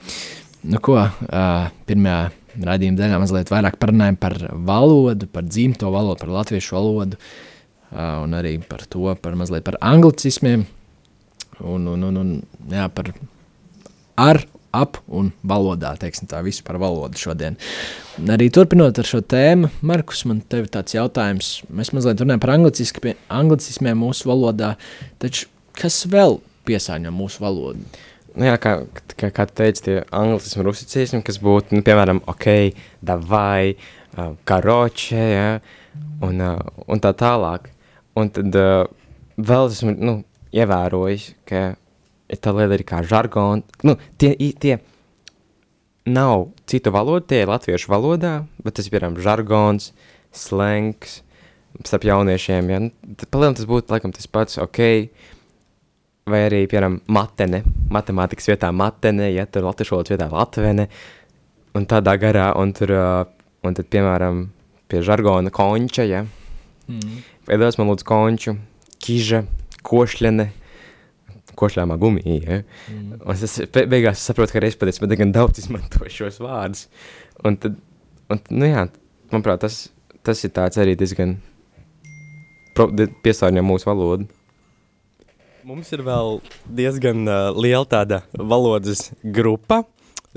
[0.68, 0.98] Nu ko,
[1.88, 2.32] pirmajā
[2.66, 7.20] raidījuma daļā mazliet vairāk parunājam par valodu, par dzimto valodu, par latviešu valodu
[7.96, 10.66] un arī par to, par mazliet par anglicismiem
[11.62, 12.34] un, un, un, un
[12.72, 13.14] jā, par
[14.20, 14.42] ar,
[14.76, 17.58] ap un valodā, teiksim tā, visu par valodu šodien.
[18.20, 21.52] Un arī turpinot ar šo tēmu, Markus, man te ir tāds jautājums.
[21.72, 24.76] Mēs mazliet runājam par anglicismi- anglicismiem mūsu valodā,
[25.22, 28.04] taču kas vēl piesārņo mūsu valodu?
[28.36, 28.74] Nu, jā, kā,
[29.16, 32.48] kā, kā tu teici, tie anglicismi, rusicismi, kas būtu, nu, piemēram, ok,
[33.06, 33.76] davai,
[34.18, 35.50] uh, karoče, ja,
[36.26, 37.70] un, uh, un tā tālāk.
[38.20, 38.84] Un tad uh,
[39.40, 40.18] vēl esmu, nu,
[40.56, 41.64] ievērojis, ka
[42.34, 44.80] tā liela arī kā žargona, nu, tie, tie
[46.06, 48.36] nav citu valodu, tie ir latviešu valodā,
[48.66, 49.92] bet tas, piemēram, žargons,
[50.36, 51.20] slengs,
[51.84, 54.82] starp jauniešiem, ja, nu, palielam tas būtu, laikam, tas pats, ok,
[56.30, 60.88] vai arī, piemēram, matene, matemātikas vietā matene, ja tur latviešu valodas vietā latvene,
[61.76, 62.96] un tādā garā, un tur,
[63.66, 64.48] un tad, piemēram,
[64.90, 66.26] pie žargona konča, ja,
[66.86, 67.24] Mm.
[67.50, 68.52] veidos man lūdzu konču,
[69.02, 69.42] kiža,
[69.86, 70.52] košļene,
[71.60, 73.22] košļāmā gumija, ja, Mm.
[73.26, 76.88] un es be- beigās saprotu, ka reiz patiesi, bet gan daudz izmantoju šos vārdus,
[77.44, 77.76] un tad,
[78.30, 78.88] un, nu jā,
[79.32, 79.90] manuprāt, tas,
[80.24, 81.38] tas ir tāds arī diezgan
[82.76, 84.28] piesārņo mūsu valodu.
[85.66, 86.42] Mums ir vēl
[86.78, 89.84] diezgan uh, liela tāda valodas grupa.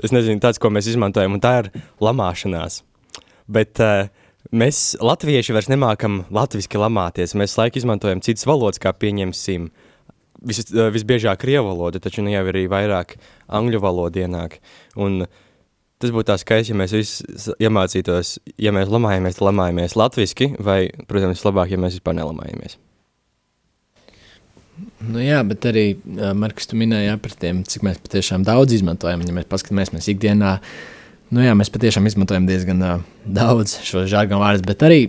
[0.01, 1.69] Es nezinu, tāds, ko mēs izmantojam, un tā ir
[2.01, 2.79] lamāšanās.
[3.51, 4.07] Bet uh,
[4.55, 7.35] mēs, latvieši, vairs nemākam latviešu lamāties.
[7.37, 9.67] Mēs laiku izmantojam citas valodas, kā pieņemsim.
[10.39, 14.59] Vis, uh, visbiežāk krievu valoda, taču nu jau arī vairāk angļu valoda ienāk.
[14.99, 15.25] Un
[15.99, 21.43] tas būtu tā skaisti, ja mēs visi iemācītos, ja mēs lamājamies, lamājamies latviešu, vai, protams,
[21.43, 22.79] labāk, ja mēs vispār nelamājamies.
[25.03, 29.23] Nu, jā, bet arī uh, Markus, tu minēji par tiem, cik mēs patiešām daudz izmantojam.
[29.27, 30.57] Ja mēs paskatāmies, mēs ikdienā,
[31.35, 35.01] nu jā, mēs patiešām izmantojam diezgan uh, daudz šo žargonu vārdus, bet arī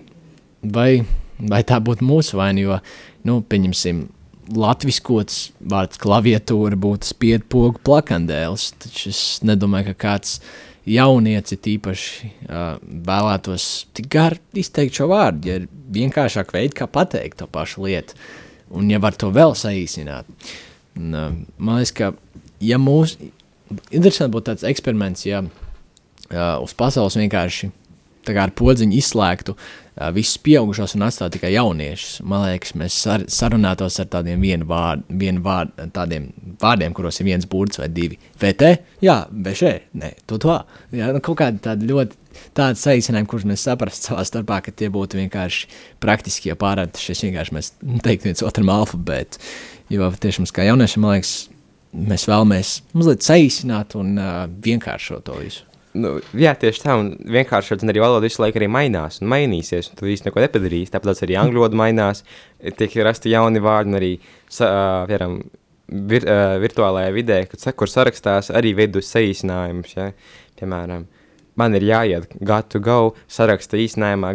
[0.62, 1.04] vai,
[1.38, 2.80] vai tā būtu mūsu vaina, jo,
[3.28, 4.08] nu, pieņemsim,
[4.56, 10.38] latviskots vārds klaviatūra būtu spiedpogu plakandēls, taču es nedomāju, ka kāds
[10.88, 17.40] jaunieci tīpaši uh, vēlētos tik gar izteikt šo vārdu, ja ir vienkāršāk veidi, kā pateikt
[17.42, 18.16] to pašu lietu.
[18.74, 20.28] Un ja var to vēl saīsināt,
[20.98, 22.12] un, uh, man liekas, ka,
[22.64, 23.30] ja mūsu,
[23.90, 27.70] interesanti būtu tāds eksperiments, ja uh, uz pasaules vienkārši
[28.28, 32.20] ar podziņu izslēgtu uh, visus pieaugušos un atstātu tikai jauniešus.
[32.28, 36.30] Man liekas, mēs sar, sarunātos ar tādiem vienu vārdu, vienu vārdu, tādiem
[36.60, 38.18] vārdiem, kuros ir viens burts vai divi.
[38.40, 38.72] VT,
[39.04, 40.56] jā, VŠ, nē, to to.
[40.96, 42.18] Jā, nu, kaut kādi tādi ļoti
[42.56, 45.70] tādi saīsinājumi, kurus mēs saprastu savā starpā, ka tie būtu vienkārši
[46.02, 47.00] praktiskie pārādi.
[47.00, 47.72] Šis vienkārši mēs
[48.06, 49.42] teiktu viens otram alfabētu.
[49.90, 51.34] Jo tieši mums kā jauniešiem, man liekas,
[51.96, 55.69] mēs vēlamies mazliet saīsināt un uh, vienkāršot to visu.
[55.98, 59.98] Nu, jā, tieši tā, un vienkārši arī valoda visu laiku arī mainās un mainīsies, un
[59.98, 60.92] tu īsti neko nepadarīsi.
[60.94, 62.22] Tāpēc arī angļu valoda mainās,
[62.78, 64.12] tiek rasti jauni vārdi, un arī,
[64.62, 64.68] ā,
[65.10, 65.40] piemēram,
[66.12, 70.12] vir, uh, virtuālajā vidē, kad, kur sarakstās, arī veidus saīsinājumus, ja?
[70.60, 71.08] piemēram,
[71.58, 72.30] man ir jāiet
[72.70, 73.78] to go, saraksta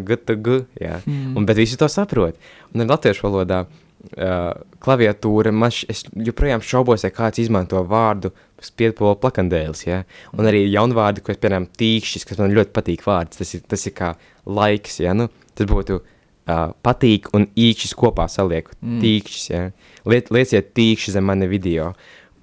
[0.03, 0.99] got to go, ja?
[1.05, 1.35] mm.
[1.37, 2.37] un, bet visi to saprot.
[2.73, 4.49] Un arī latviešu valodā uh,
[4.83, 10.03] klaviatūra, man š, es joprojām šaubos, ja kāds izmanto vārdu spiedpola plakandēlis, ja?
[10.35, 13.87] un arī jaunvārdi, ko es, piemēram, tīkšķis, kas man ļoti patīk vārds, tas ir, tas
[13.87, 14.13] ir kā
[14.45, 15.15] laiks, ja?
[15.17, 19.01] nu, tas būtu uh, patīk un īkšķis kopā saliek, mm.
[19.03, 19.65] tīkšķis, ja?
[20.09, 21.93] Liet, lieciet tīkšķi zem mani video,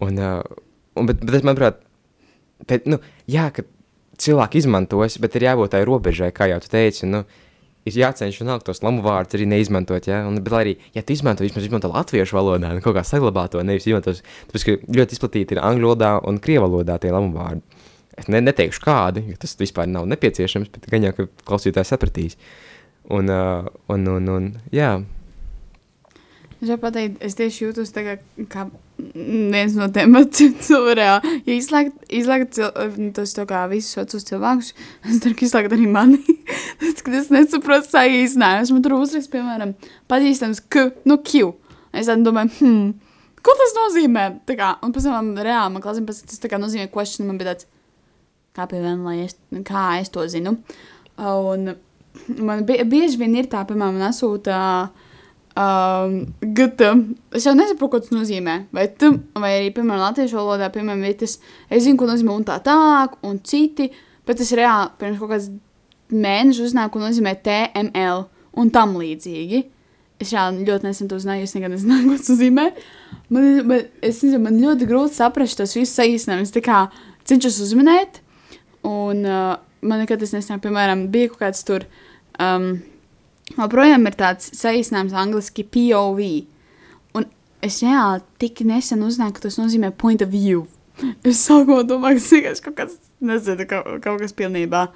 [0.02, 0.42] un, uh,
[0.98, 1.82] un bet, bet es, manuprāt,
[2.68, 3.66] bet, nu, jā, ka
[4.20, 7.22] cilvēki izmantos, bet ir jābūt tai robežai, kā jau tu teici, nu,
[7.88, 11.46] ir jācenšas vienalga tos lamu vārdus arī neizmantot, ja, un, bet arī, ja tu izmanto,
[11.46, 15.56] vismaz izmanto latviešu valodā, nu, kaut kā saglabā to, nevis izmantos, tāpēc, ka ļoti izplatīti
[15.56, 17.64] ir angļu valodā un krievu valodā tie lamu vārdi.
[18.20, 22.36] Es ne, neteikšu kādi, jo tas vispār nav nepieciešams, bet gan jau, ka klausītājs sapratīs.
[23.10, 24.98] Un, uh, un, un, un, jā,
[26.62, 28.12] Es jau pateicu, es tieši jūtos tā kā,
[28.46, 31.42] kā viens no tiem veciem cilvēkiem.
[31.46, 32.70] Ja izslēgt, izslēgt cil,
[33.16, 34.72] tos tā kā visus vecus cilvēkus,
[35.08, 36.20] es ceru, ka izslēgt arī mani.
[36.80, 38.74] Tas, ka es nesaprotu saīsinājumus.
[38.74, 39.74] Man tur uzrakst, piemēram,
[40.10, 41.52] pazīstams, ka, nu, Q.
[41.92, 44.24] Es tad domāju, hmm, ko tas nozīmē?
[44.48, 47.52] Tā kā, un pēc tam reāli man klasē, tas tā kā nozīmē question, man bija
[47.52, 47.68] tāds,
[48.56, 49.36] kā piemēram, lai es,
[49.68, 50.56] kā es to zinu.
[51.20, 51.74] Un
[52.40, 54.56] man bie, bieži vien ir tā, piemēram, man nesūta
[55.56, 56.92] um, gata.
[57.34, 58.56] Es jau nesaprotu, ko tas nozīmē.
[58.74, 61.38] Vai, tu, vai arī, piemēram, latviešu valodā, piemēram, ir tas,
[61.68, 63.90] es zinu, ko nozīmē un tā tālāk, un citi,
[64.28, 65.50] bet es reāli pirms kaut kāds
[66.12, 68.26] mēnešus uzzināju, ko nozīmē TML
[68.60, 69.64] un tam līdzīgi.
[70.22, 72.68] Es reāli ļoti nesen to zināju, es nekad nezināju, ko tas nozīmē.
[73.32, 76.54] Man, man, es nezinu, man ļoti grūti saprast tos visus saīsinājumus.
[76.54, 76.84] Tā kā
[77.28, 78.22] cenšos uzminēt,
[78.86, 81.88] un uh, man nekad tas nesnāk, piemēram, bija kaut kāds tur.
[82.40, 82.76] Um,
[83.52, 86.20] Joprojām ir tāds saīsinājums angļuiski POV.
[87.18, 87.28] Un
[87.64, 90.66] es reāli tik nesen uzzināju, ka tas nozīmē point of view.
[91.26, 94.86] Es sākumā domāju, ka tas vienkārši kaut kas, nezinu, kaut, kaut kas pilnībā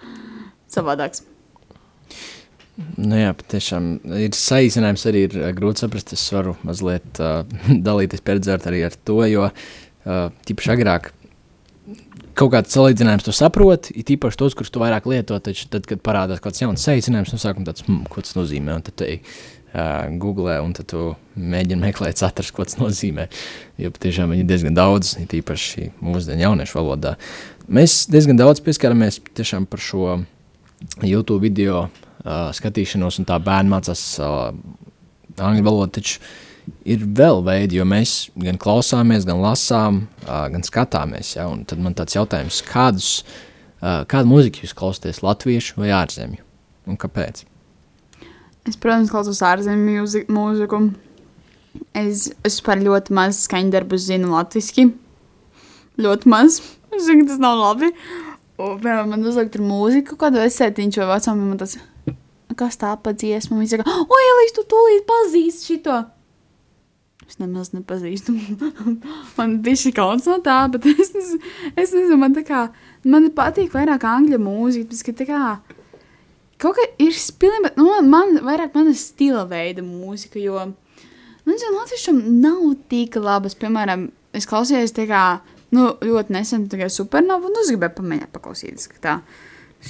[0.73, 1.25] savādāks.
[3.01, 3.87] Nu jā, patiešām
[4.21, 6.13] ir saīsinājums, arī ir uh, grūti saprast.
[6.13, 7.41] Es varu mazliet uh,
[7.89, 11.11] dalīties pieredzē arī ar to, jo uh, tīpaši agrāk
[12.37, 16.03] kaut kāds salīdzinājums tu saproti, ir tīpaši tos, kurus tu vairāk lieto, taču tad, kad
[16.05, 19.09] parādās kaut kāds jauns saīsinājums, no sākuma tāds, hmm, ko tas nozīmē, un tad te
[19.17, 21.05] uh, googlē, un tad tu
[21.37, 23.29] mēģini meklēt, atrast, ko tas nozīmē,
[23.81, 27.17] jo patiešām viņi ir diezgan daudz, ir tīpaši mūsdienu jauniešu valodā.
[27.67, 30.19] Mēs diezgan daudz pieskaramies tiešām par šo
[31.03, 34.51] YouTube video uh, skatīšanos, un tā bērni mācās uh,
[35.37, 36.21] angļu valodu, taču
[36.87, 41.35] ir vēl veidi, jo mēs gan klausāmies, gan lasām, gan skatāmies.
[41.37, 41.49] Ja?
[41.53, 43.11] Un tad man tāds jautājums, kādus,
[43.81, 46.43] kādu mūziku jūs klausāties, latviešu vai ārzemju?
[46.87, 47.45] Un kāpēc?
[48.67, 50.81] Es, protams, klausos ārzemju mūzi- mūziku.
[51.95, 54.89] Es, es par ļoti maz skaņdarbus zinu latviešu.
[56.03, 56.61] Ļoti maz.
[56.95, 57.93] Es zinu, ka tas nav labi.
[58.57, 61.77] Un, piemēram, man uzliek tur mūziku, kādu esētiņš vai vecām, man tas,
[62.57, 63.59] kas tā pa dziesmu.
[63.61, 65.99] Viņi saka, oi, Elīze, tu tūlīt pazīsti šito.
[67.27, 68.35] Es nemaz nepazīstu.
[69.39, 72.69] man bija šī kauns no tā, bet es es nezinu man tā kā,
[73.05, 75.41] man patīk vairāk angļu mūzika, tas, ka tā kā,
[76.63, 81.75] kaut kā ir pilnībā, nu, man- man vairāk mana stila veida mūzika, jo, nu, nezinu,
[81.81, 82.63] latviešam nav
[82.93, 84.07] tik labas, piemēram,
[84.37, 85.25] es klausījos tā kā,
[85.75, 89.17] nu, ļoti nesen tikai supernovu, un es gribēju pamēģināt paklausīties, ka tā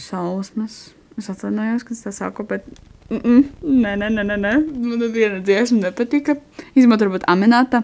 [0.07, 0.81] šausmas,
[1.21, 2.65] es atvainojos, ka es tā saku, bet,
[3.11, 6.37] mm -mm, nē, nē, nē, nē, man viena dziesma nepatika,
[6.75, 7.83] izmantot varbūt aminēta,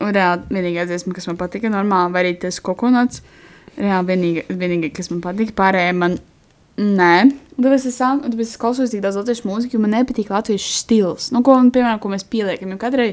[0.00, 3.22] un reāli vienīgā dziesma, kas man patika, normāli, vai arī tas kokonots,
[3.76, 6.18] reāli vienīgā, vienīgā kas man patika, pārējie man
[6.72, 10.70] Nē, Un tāpēc es, tāpēc es klausos tik daudz latviešu mūziku, jo man nepatīk latviešu
[10.80, 11.28] stils.
[11.34, 13.10] Nu, ko, piemēram, ko mēs pieliekam, jo katrai,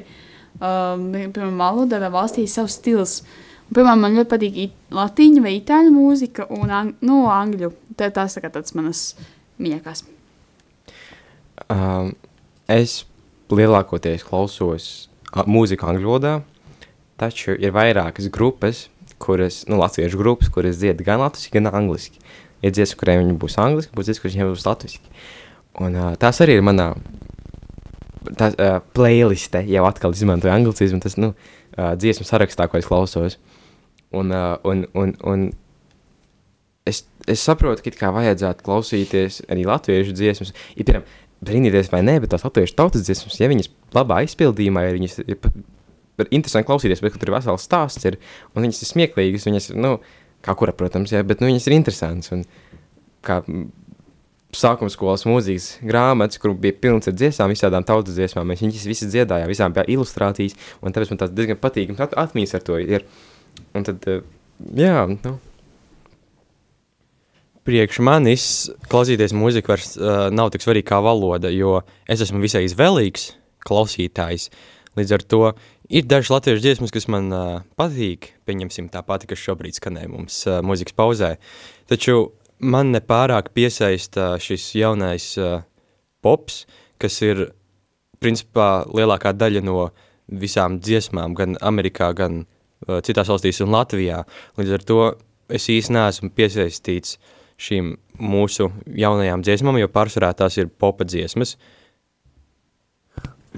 [0.56, 3.18] um, piemēram, valodai vai valstī ir savs stils.
[3.68, 7.74] Un, piemēram, man ļoti patīk latīņu vai itāļu mūzika un ang nu, angļu.
[8.00, 9.04] Tā, tās tā kā tāds manas
[9.60, 10.08] mīļākās.
[11.68, 12.14] Um,
[12.72, 13.04] es
[13.52, 15.10] lielākoties klausos
[15.50, 16.34] mūziku angļu valodā,
[17.20, 18.88] taču ir vairākas grupas,
[19.20, 22.22] kuras, nu, latviešu grupas, kuras dzied gan latviešu, gan angliski.
[22.62, 25.14] ir dziesmas, kuriem viņi būs angliski, būs dziesmas, kuriem būs latviski.
[25.80, 26.90] Un uh, tās arī ir manā
[28.36, 31.32] tā, uh, playliste, jau atkal izmantoju anglicismu, tas, nu,
[31.78, 33.38] uh, dziesmu sarakstā, ko es klausos.
[34.12, 35.48] Un, uh, un, un, un
[36.90, 40.54] es, es saprotu, ka kā vajadzētu klausīties arī latviešu dziesmas.
[40.76, 41.08] Ir, piemēram,
[41.46, 45.38] brīnīties vai nē, bet tās latviešu tautas dziesmas, ja viņas labā izpildījumā, ja viņas ir
[46.30, 48.20] interesanti klausīties, bet tur ir vesels stāsts, ir,
[48.54, 49.98] un viņas ir smieklīgas, viņas nu,
[50.46, 52.34] kā kura, protams, jā, bet nu, viņas ir interesantas.
[52.36, 52.44] Un,
[53.26, 53.42] kā
[54.56, 58.48] sākuma skolas mūzikas grāmatas, kur bija pilns ar dziesmām, visādām tautas dziesmām.
[58.50, 62.56] Mēs viņas visas dziedājām, visām bija ilustrācijas, un tāpēc man tas diezgan patīkams at atmiņas
[62.58, 63.06] ar to ir.
[63.78, 64.24] Un tad, eh,
[64.80, 65.36] jā, nu,
[67.68, 68.46] Priekš manis
[68.90, 73.34] klausīties mūziku vairs uh, nav tik svarīgi kā valoda, jo es esmu visai izvēlīgs
[73.68, 74.50] klausītājs.
[74.98, 75.42] Līdz ar to
[75.92, 80.42] ir dažas latviešu dziesmas, kas man uh, patīk, pieņemsim tā pati, kas šobrīd skanē mums
[80.48, 81.34] uh, mūzikas pauzē.
[81.92, 85.62] Taču man nepārāk piesaista šis jaunais uh,
[86.24, 86.64] pops,
[87.00, 87.50] kas ir
[88.24, 89.90] principā lielākā daļa no
[90.30, 94.24] visām dziesmām, gan Amerikā, gan uh, citās valstīs un Latvijā.
[94.60, 95.02] Līdz ar to
[95.50, 97.18] es īsti neesmu piesaistīts
[97.60, 101.58] šīm mūsu jaunajām dziesmām, jo pārsvarā tās ir popa dziesmas.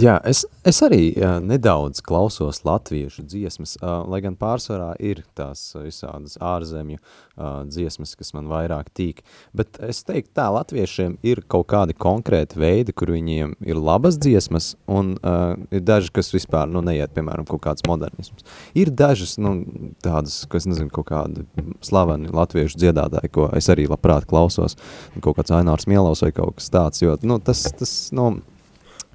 [0.01, 5.75] Jā, es, es arī uh, nedaudz klausos latviešu dziesmas, uh, lai gan pārsvarā ir tās
[5.77, 9.19] visādas ārzemju uh, dziesmas, kas man vairāk tīk.
[9.53, 14.71] Bet es teiktu tā, latviešiem ir kaut kādi konkrēti veidi, kur viņiem ir labas dziesmas,
[14.89, 18.47] un uh, ir daži, kas vispār nu, neiet, piemēram, kaut kāds modernisms.
[18.73, 19.53] Ir dažas nu,
[20.01, 21.45] tādas, kas nezinu, kaut kādi
[21.85, 24.79] slaveni latviešu dziedātāji, ko es arī labprāt klausos,
[25.19, 28.31] kaut kāds Ainārs Mielovs vai kaut kas tāds, jo nu, tas, tas nu,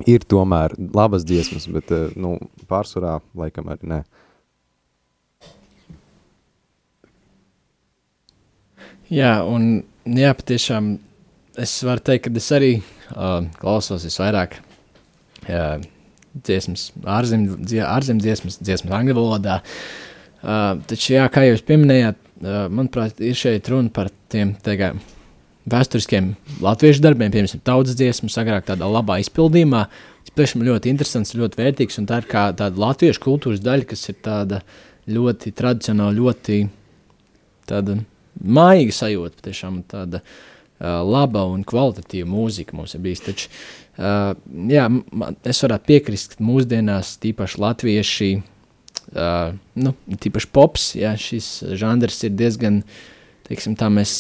[0.05, 2.37] ir tomēr labas dziesmas, bet eh, nu,
[2.69, 4.03] pārsvarā laikam arī ne.
[9.07, 10.97] Jā, un jā, patiešām
[11.63, 15.79] es varu teikt, ka es arī uh, klausos visvairāk uh,
[16.35, 19.61] dziesmas, ārzemju ārzem dziesmas, dziesmas angļu valodā.
[20.43, 24.91] Uh, taču, jā, kā jūs pieminējāt, uh, manuprāt, ir šeit runa par tiem teikā,
[25.71, 29.87] vēsturiskiem latviešu darbiem, piemēram, tautas dziesmas, agrāk tādā labā izpildījumā.
[30.27, 34.05] Tas tiešām ļoti interesants, ļoti vērtīgs, un tā ir kā tāda latviešu kultūras daļa, kas
[34.13, 34.61] ir tāda
[35.11, 36.61] ļoti tradicionāla, ļoti
[37.71, 37.99] tāda
[38.43, 43.25] maiga sajūta, tiešām tāda uh, laba un kvalitatīva mūzika mums ir bijis.
[43.27, 43.51] Taču,
[43.99, 44.35] uh,
[44.71, 48.33] jā, man, es varētu piekrist, ka mūsdienās tīpaši latvieši,
[49.15, 49.95] uh, nu,
[50.27, 51.49] tīpaši pops, jā, šis
[51.81, 52.83] žanrs ir diezgan,
[53.49, 54.13] teiksim tā, mēs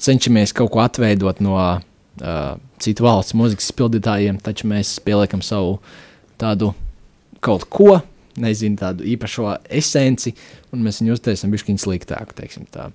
[0.00, 1.80] cenšamies kaut ko atveidot no uh,
[2.82, 5.78] citu valsts mūzikas izpildītājiem, taču mēs pieliekam savu
[6.40, 6.72] tādu
[7.44, 8.00] kaut ko,
[8.40, 10.34] nezinu, tādu īpašo esenci,
[10.72, 12.90] un mēs viņu uztaisām bišķiņu sliktāku, teiksim tā.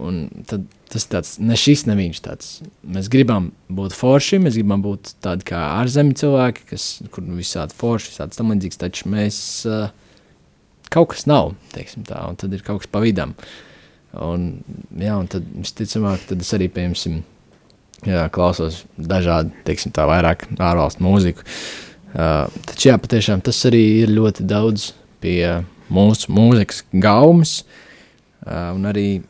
[0.00, 2.50] Un tad tas tāds, ne šis, ne viņš tāds.
[2.82, 7.76] Mēs gribam būt forši, mēs gribam būt tādi kā ārzemju cilvēki, kas, kur nu visādi
[7.78, 9.90] forši, visādi tam līdzīgs, taču mēs uh,
[10.90, 13.36] kaut kas nav, teiksim tā, un tad ir kaut kas pa vidam.
[14.18, 14.48] Un,
[14.98, 17.20] jā, un tad, visticamāk, tad es arī, piemēram,
[18.08, 21.46] jā, klausos dažādi, teiksim tā, vairāk ārvalstu mūziku.
[22.10, 24.88] Uh, taču, jā, patiešām tas arī ir ļoti daudz
[25.22, 25.60] pie
[25.94, 27.60] mūsu mūzikas gaumas,
[28.42, 29.20] uh, un arī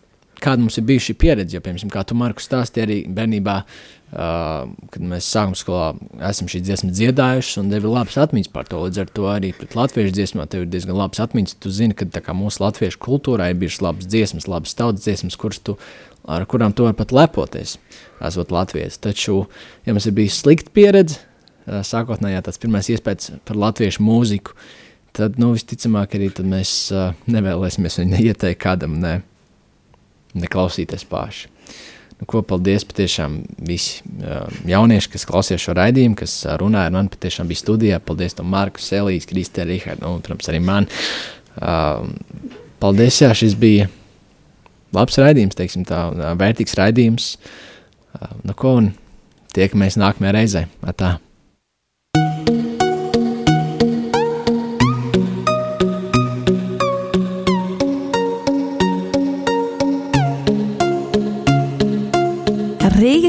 [0.40, 3.99] kāda mums ir bijusi šī pieredze, jo, piemēram, kā tu, Markus, stāstīji arī bērnībā, uh,
[4.10, 5.84] kad mēs sākuma skolā
[6.26, 9.52] esam šīs dziesmas dziedājušas, un tev ir labas atmiņas par to, līdz ar to arī
[9.54, 13.60] latviešu dziesmā tev ir diezgan labas atmiņas, tu zini, ka kā mūsu latviešu kultūrā ir
[13.60, 15.76] bijušas labas dziesmas, labas tautas dziesmas, kuras tu,
[16.26, 17.76] ar kurām tu vari pat lepoties,
[18.26, 18.98] esot latviešu.
[19.06, 19.36] Taču,
[19.86, 21.22] ja mums ir bijis slikta pieredze,
[21.68, 24.58] uh, sākotnējā tāds pirmais iespējas par latviešu mūziku,
[25.14, 29.20] tad, nu, visticamāk, arī mēs uh, nevēlēsimies viņu neieteikt kādam, ne,
[30.34, 31.59] neklausīties paši.
[32.20, 34.02] Nu, ko paldies patiešām visi
[34.68, 38.00] jaunieši, kas klausījās šo raidījumu, kas runāja ar mani, patiešām bija studijā.
[38.04, 40.88] Paldies tam Marku, Selijas, Kristē, Rihardu, nu, un, protams, arī man.
[42.80, 43.88] Paldies, jā, šis bija
[44.96, 46.04] labs raidījums, teiksim tā,
[46.40, 47.32] vērtīgs raidījums.
[48.44, 48.92] Nu, ko, un
[49.56, 50.66] tiekamies nākamajā reizē.
[50.92, 51.16] Atā.